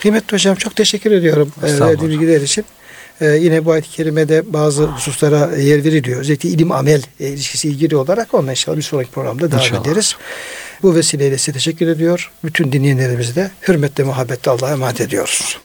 Kıymetli 0.00 0.32
hocam 0.34 0.54
çok 0.54 0.76
teşekkür 0.76 1.10
ediyorum 1.10 1.52
verdiği 1.62 2.08
bilgiler 2.08 2.40
için. 2.40 2.64
Ee, 3.20 3.26
yine 3.26 3.64
bu 3.64 3.72
ayet-i 3.72 3.90
kerimede 3.90 4.52
bazı 4.52 4.84
hususlara 4.84 5.56
yer 5.56 5.84
veriliyor. 5.84 6.20
Özellikle 6.20 6.48
ilim 6.48 6.72
amel 6.72 7.02
e, 7.20 7.28
ilişkisi 7.28 7.68
ilgili 7.68 7.96
olarak 7.96 8.34
onunla 8.34 8.50
inşallah 8.50 8.76
bir 8.76 8.82
sonraki 8.82 9.10
programda 9.10 9.50
devam 9.50 9.62
inşallah. 9.62 9.80
ederiz. 9.80 10.16
Bu 10.82 10.94
vesileyle 10.94 11.38
size 11.38 11.52
teşekkür 11.52 11.88
ediyor. 11.88 12.32
Bütün 12.44 12.72
dinleyenlerimizi 12.72 13.36
de 13.36 13.50
hürmetle 13.68 14.04
muhabbetle 14.04 14.50
Allah'a 14.50 14.72
emanet 14.72 15.00
ediyoruz. 15.00 15.58